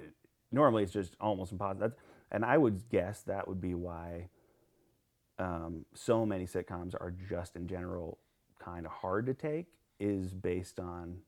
normally 0.52 0.82
it's 0.82 0.92
just 0.92 1.16
almost 1.20 1.52
impossible. 1.52 1.80
That's, 1.88 1.96
and 2.32 2.44
i 2.44 2.56
would 2.58 2.88
guess 2.88 3.22
that 3.22 3.46
would 3.48 3.60
be 3.60 3.74
why 3.74 4.28
um, 5.38 5.84
so 5.94 6.24
many 6.24 6.46
sitcoms 6.46 6.94
are 6.94 7.12
just 7.28 7.56
in 7.56 7.66
general 7.66 8.18
kind 8.58 8.86
of 8.86 8.92
hard 8.92 9.26
to 9.26 9.34
take 9.34 9.66
is 9.98 10.32
based 10.32 10.78
on 10.78 11.18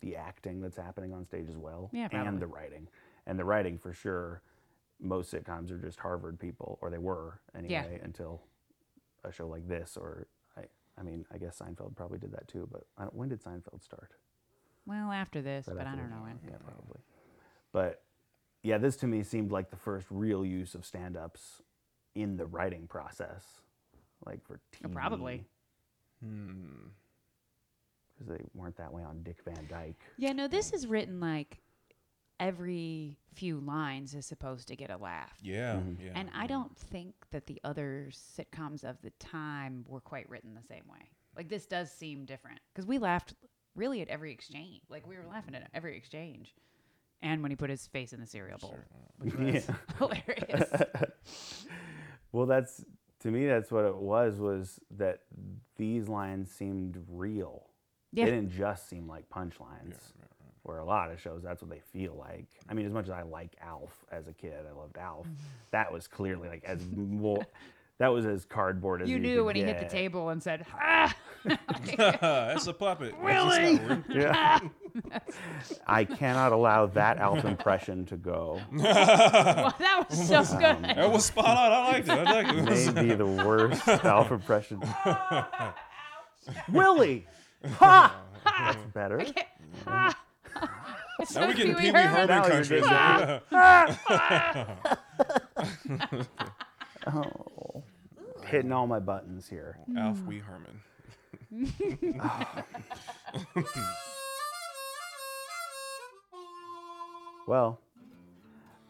the 0.00 0.16
acting 0.16 0.60
that's 0.60 0.76
happening 0.76 1.12
on 1.14 1.24
stage 1.24 1.48
as 1.48 1.56
well 1.56 1.88
Yeah, 1.92 2.08
probably. 2.08 2.28
and 2.28 2.40
the 2.40 2.46
writing. 2.46 2.88
And 3.26 3.38
the 3.38 3.44
writing 3.44 3.78
for 3.78 3.92
sure 3.94 4.42
most 5.00 5.32
sitcoms 5.32 5.70
are 5.70 5.78
just 5.78 5.98
harvard 5.98 6.38
people 6.38 6.78
or 6.82 6.90
they 6.90 6.98
were 6.98 7.40
anyway 7.56 7.98
until 8.04 8.42
a 9.24 9.32
show 9.32 9.48
like 9.48 9.66
this 9.66 9.96
or 9.96 10.26
i 10.56 10.62
i 10.98 11.02
mean 11.02 11.24
i 11.32 11.38
guess 11.38 11.58
seinfeld 11.58 11.96
probably 11.96 12.18
did 12.18 12.30
that 12.32 12.46
too 12.46 12.68
but 12.70 12.86
I 12.98 13.02
don't, 13.02 13.14
when 13.14 13.28
did 13.28 13.42
seinfeld 13.42 13.82
start 13.82 14.12
well, 14.86 15.10
after 15.12 15.40
this, 15.42 15.66
Right 15.68 15.76
but 15.78 15.86
I 15.86 15.94
don't 15.96 16.10
know 16.10 16.22
when. 16.22 16.38
Yeah, 16.46 16.56
probably. 16.64 17.00
But 17.72 18.02
yeah, 18.62 18.78
this 18.78 18.96
to 18.98 19.06
me 19.06 19.22
seemed 19.22 19.50
like 19.50 19.70
the 19.70 19.76
first 19.76 20.06
real 20.10 20.44
use 20.44 20.74
of 20.74 20.84
stand-ups 20.84 21.62
in 22.14 22.36
the 22.36 22.46
writing 22.46 22.86
process, 22.86 23.44
like 24.24 24.44
for 24.46 24.60
Oh, 24.84 24.88
TV. 24.88 24.92
probably. 24.94 25.44
Hmm. 26.22 26.88
because 28.14 28.28
they 28.38 28.44
weren't 28.54 28.76
that 28.76 28.92
way 28.92 29.02
on 29.02 29.22
Dick 29.22 29.38
Van 29.44 29.66
Dyke. 29.68 30.00
Yeah, 30.16 30.32
no, 30.32 30.46
this 30.48 30.72
is 30.72 30.86
written 30.86 31.18
like 31.20 31.60
every 32.40 33.18
few 33.34 33.58
lines 33.60 34.14
is 34.14 34.24
supposed 34.26 34.68
to 34.68 34.76
get 34.76 34.90
a 34.90 34.96
laugh. 34.96 35.36
Yeah, 35.42 35.80
yeah. 36.00 36.12
And 36.14 36.30
I 36.34 36.46
don't 36.46 36.76
think 36.76 37.14
that 37.32 37.46
the 37.46 37.60
other 37.64 38.08
sitcoms 38.12 38.84
of 38.84 38.96
the 39.02 39.10
time 39.18 39.84
were 39.88 40.00
quite 40.00 40.28
written 40.30 40.54
the 40.54 40.62
same 40.66 40.84
way. 40.90 41.10
Like 41.36 41.48
this 41.48 41.66
does 41.66 41.90
seem 41.90 42.24
different 42.24 42.60
because 42.72 42.86
we 42.86 42.98
laughed 42.98 43.34
really 43.74 44.00
at 44.02 44.08
every 44.08 44.32
exchange. 44.32 44.82
Like 44.88 45.06
we 45.06 45.16
were 45.16 45.26
laughing 45.28 45.54
at 45.54 45.68
every 45.74 45.96
exchange, 45.96 46.54
and 47.22 47.42
when 47.42 47.50
he 47.50 47.56
put 47.56 47.70
his 47.70 47.86
face 47.86 48.12
in 48.12 48.20
the 48.20 48.26
cereal 48.26 48.58
bowl, 48.58 48.78
which 49.18 49.34
was 49.34 49.66
hilarious. 49.98 50.70
Well, 52.32 52.46
that's 52.46 52.84
to 53.20 53.30
me. 53.30 53.46
That's 53.46 53.70
what 53.70 53.84
it 53.84 53.96
was. 53.96 54.38
Was 54.38 54.80
that 54.96 55.20
these 55.76 56.08
lines 56.08 56.50
seemed 56.50 56.98
real? 57.08 57.66
Yeah. 58.12 58.26
They 58.26 58.32
didn't 58.32 58.50
just 58.50 58.88
seem 58.88 59.08
like 59.08 59.28
punchlines. 59.28 59.96
Where 60.62 60.78
a 60.78 60.84
lot 60.84 61.10
of 61.10 61.20
shows, 61.20 61.42
that's 61.42 61.60
what 61.60 61.70
they 61.70 61.80
feel 61.92 62.16
like. 62.18 62.46
I 62.70 62.72
mean, 62.72 62.86
as 62.86 62.92
much 62.94 63.04
as 63.04 63.10
I 63.10 63.20
like 63.20 63.54
Alf 63.60 64.02
as 64.10 64.28
a 64.28 64.32
kid, 64.32 64.54
I 64.66 64.72
loved 64.72 64.96
Alf. 64.96 65.26
Mm-hmm. 65.26 65.34
That 65.72 65.92
was 65.92 66.08
clearly 66.08 66.48
like 66.48 66.64
as 66.64 66.80
more. 66.96 67.44
That 67.98 68.08
was 68.08 68.26
as 68.26 68.44
cardboard 68.44 69.02
as 69.02 69.08
You 69.08 69.16
you, 69.16 69.22
knew 69.22 69.36
could 69.36 69.44
when 69.46 69.56
he 69.56 69.62
hit 69.62 69.78
the 69.78 69.88
table 69.88 70.30
and 70.30 70.42
said, 70.42 70.66
"Ah!" 70.74 71.14
That's 71.96 72.66
a 72.66 72.72
puppet. 72.72 73.14
Really? 73.20 73.80
Yeah. 74.08 74.60
I 75.88 76.04
cannot 76.04 76.52
allow 76.52 76.86
that 76.86 77.18
Alf 77.18 77.44
impression 77.44 78.06
to 78.06 78.16
go. 78.16 78.60
well, 78.72 79.74
that 79.78 80.06
was 80.08 80.28
so 80.28 80.44
good. 80.56 80.84
That 80.84 81.10
was 81.10 81.24
spot 81.26 81.46
on. 81.46 81.72
I 81.72 81.84
liked 81.92 82.08
it. 82.08 82.12
I 82.12 82.22
liked 82.22 82.52
it. 82.52 82.94
May 82.94 83.02
be 83.08 83.14
the 83.14 83.26
worst 83.26 83.88
Alf 83.88 84.30
impression. 84.30 84.80
Willie, 86.68 87.26
ha! 87.72 88.16
That's 88.44 88.84
better. 88.92 89.20
It's 91.18 91.34
Now 91.34 91.40
we 91.42 91.46
like 91.48 91.56
getting 91.56 91.74
Pee 91.74 91.80
Pee 91.80 91.86
Wee 91.86 91.92
Wee 91.92 91.98
Herman. 91.98 92.28
Herman 92.28 92.28
Now 92.28 92.46
you're 92.46 92.64
country. 96.18 96.54
Getting 97.04 97.22
Oh, 97.76 97.82
hitting 98.46 98.72
all 98.72 98.86
my 98.86 98.98
buttons 99.00 99.48
here. 99.48 99.78
Alf 99.96 100.20
Wee 100.22 100.40
Herman. 100.40 100.80
Well, 107.46 107.78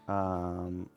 um, 0.09 0.88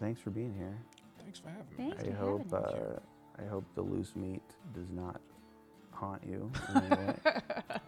thanks 0.00 0.20
for 0.20 0.30
being 0.30 0.54
here. 0.54 0.78
Thanks 1.20 1.40
for 1.40 1.48
having 1.48 1.66
me. 1.76 1.90
Thanks 1.90 2.04
I 2.04 2.06
for 2.06 2.16
hope 2.16 2.50
having 2.52 2.66
us. 2.66 2.72
uh, 2.72 3.42
I 3.42 3.46
hope 3.48 3.64
the 3.74 3.82
loose 3.82 4.14
meat 4.14 4.42
does 4.74 4.90
not 4.92 5.20
haunt 5.92 6.22
you. 6.24 6.50
in 6.70 6.76
any 6.82 6.96
way. 7.06 7.14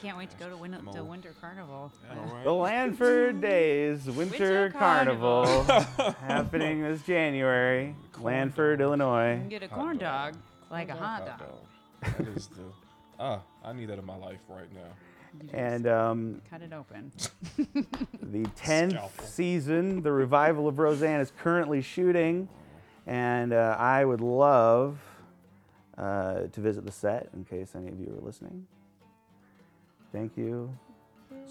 I 0.00 0.02
can't 0.02 0.16
wait 0.16 0.30
to 0.30 0.36
go 0.38 0.48
to, 0.48 0.56
win- 0.56 0.72
I'm 0.72 0.90
to 0.92 1.00
old. 1.00 1.10
Winter 1.10 1.34
Carnival. 1.42 1.92
Yeah, 2.08 2.18
all 2.18 2.34
right. 2.34 2.44
the 2.44 2.50
Lanford 2.54 3.42
Days 3.42 4.06
Winter, 4.06 4.16
Winter 4.16 4.70
Carnival, 4.70 5.64
Carnival. 5.66 6.12
happening 6.26 6.82
this 6.82 7.02
January, 7.02 7.94
Lanford, 8.18 8.80
Illinois. 8.80 9.34
You 9.34 9.40
can 9.40 9.48
get 9.50 9.62
a 9.62 9.68
corn 9.68 9.98
dog 9.98 10.36
like 10.70 10.88
a 10.88 10.94
hot 10.94 11.26
dog. 11.26 12.16
That 12.16 12.28
is 12.28 12.46
the. 12.46 12.62
Ah, 13.22 13.42
I 13.62 13.74
need 13.74 13.90
that 13.90 13.98
in 13.98 14.06
my 14.06 14.16
life 14.16 14.38
right 14.48 14.72
now. 14.72 15.50
And 15.52 15.86
um, 15.86 16.40
cut 16.48 16.62
it 16.62 16.72
open. 16.72 17.12
The 18.22 18.44
10th 18.56 18.92
Scalpel. 18.92 19.26
season, 19.26 20.02
the 20.02 20.12
revival 20.12 20.66
of 20.66 20.78
Roseanne, 20.78 21.20
is 21.20 21.30
currently 21.42 21.82
shooting. 21.82 22.48
And 23.06 23.52
uh, 23.52 23.76
I 23.78 24.06
would 24.06 24.22
love 24.22 24.98
uh, 25.98 26.44
to 26.50 26.60
visit 26.62 26.86
the 26.86 26.92
set 26.92 27.28
in 27.34 27.44
case 27.44 27.74
any 27.74 27.88
of 27.88 28.00
you 28.00 28.16
are 28.18 28.24
listening. 28.24 28.66
Thank 30.12 30.36
you. 30.36 30.70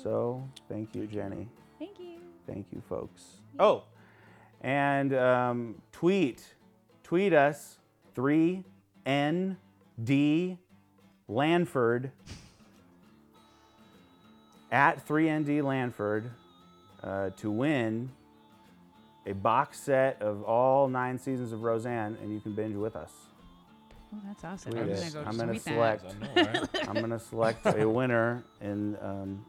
So, 0.01 0.43
thank 0.67 0.95
you, 0.95 1.07
Jenny. 1.07 1.47
Thank 1.77 1.99
you. 1.99 2.15
Thank 2.47 2.67
you, 2.71 2.81
folks. 2.87 3.23
Oh, 3.59 3.83
and 4.61 5.13
um, 5.13 5.81
tweet, 5.91 6.43
tweet 7.03 7.33
us 7.33 7.77
3ND 8.15 8.63
Lanford 11.29 12.11
at 14.71 15.07
3ND 15.07 15.63
Lanford 15.63 16.29
uh, 17.03 17.29
to 17.37 17.51
win 17.51 18.11
a 19.25 19.33
box 19.33 19.79
set 19.79 20.21
of 20.21 20.43
all 20.43 20.87
nine 20.87 21.17
seasons 21.17 21.51
of 21.51 21.61
Roseanne, 21.61 22.17
and 22.21 22.33
you 22.33 22.39
can 22.39 22.53
binge 22.53 22.75
with 22.75 22.95
us. 22.95 23.11
Oh, 24.13 24.17
that's 24.25 24.43
awesome. 24.43 24.71
Tweet 24.71 24.83
I'm 24.83 24.89
gonna 24.95 25.11
go 25.11 25.23
I'm 25.25 25.37
gonna 25.37 25.51
tweet 25.53 25.61
select- 25.61 26.05
I 26.05 26.41
know, 26.43 26.49
right? 26.51 26.69
I'm 26.89 26.95
going 26.95 27.09
to 27.11 27.19
select 27.19 27.65
a 27.65 27.87
winner 27.87 28.43
in 28.61 28.97
um, 29.01 29.45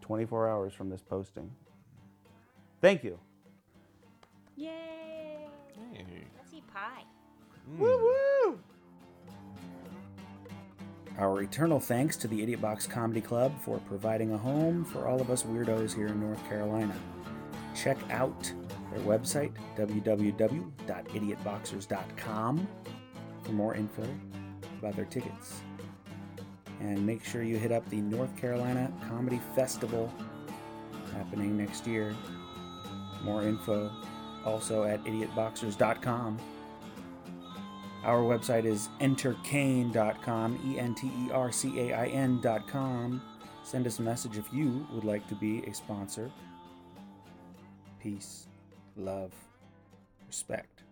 24 0.00 0.48
hours 0.48 0.74
from 0.74 0.90
this 0.90 1.00
posting. 1.00 1.50
Thank 2.80 3.04
you. 3.04 3.18
Yay! 4.56 5.46
Hey. 5.92 6.04
Let's 6.36 6.52
eat 6.52 6.64
pie. 6.72 7.04
Woo 7.76 7.86
woo. 7.98 8.58
Our 11.18 11.42
eternal 11.42 11.80
thanks 11.80 12.16
to 12.18 12.28
the 12.28 12.42
Idiot 12.42 12.60
Box 12.60 12.86
Comedy 12.86 13.20
Club 13.20 13.52
for 13.60 13.78
providing 13.80 14.32
a 14.32 14.38
home 14.38 14.84
for 14.84 15.06
all 15.08 15.20
of 15.20 15.30
us 15.30 15.42
weirdos 15.42 15.94
here 15.94 16.06
in 16.06 16.20
North 16.20 16.48
Carolina. 16.48 16.94
Check 17.74 17.98
out 18.10 18.52
their 18.90 19.00
website, 19.00 19.52
www.idiotboxers.com, 19.76 22.68
for 23.42 23.52
more 23.52 23.74
info 23.74 24.06
about 24.78 24.96
their 24.96 25.04
tickets. 25.04 25.60
And 26.80 27.04
make 27.04 27.24
sure 27.24 27.42
you 27.42 27.56
hit 27.56 27.72
up 27.72 27.88
the 27.88 28.00
North 28.00 28.36
Carolina 28.36 28.92
Comedy 29.08 29.40
Festival 29.54 30.12
happening 31.12 31.56
next 31.56 31.86
year. 31.86 32.14
More 33.22 33.42
info 33.42 33.90
also 34.44 34.84
at 34.84 35.02
idiotboxers.com. 35.04 36.38
Our 38.04 38.20
website 38.20 38.64
is 38.64 38.88
entercain.com, 39.00 40.60
E 40.64 40.78
N 40.78 40.94
T 40.94 41.08
E 41.08 41.30
R 41.32 41.50
C 41.50 41.80
A 41.80 41.94
I 41.94 42.06
N.com. 42.06 43.20
Send 43.64 43.86
us 43.86 43.98
a 43.98 44.02
message 44.02 44.38
if 44.38 44.50
you 44.52 44.86
would 44.92 45.04
like 45.04 45.26
to 45.28 45.34
be 45.34 45.64
a 45.64 45.74
sponsor. 45.74 46.30
Peace, 48.00 48.47
love, 48.98 49.32
respect. 50.26 50.82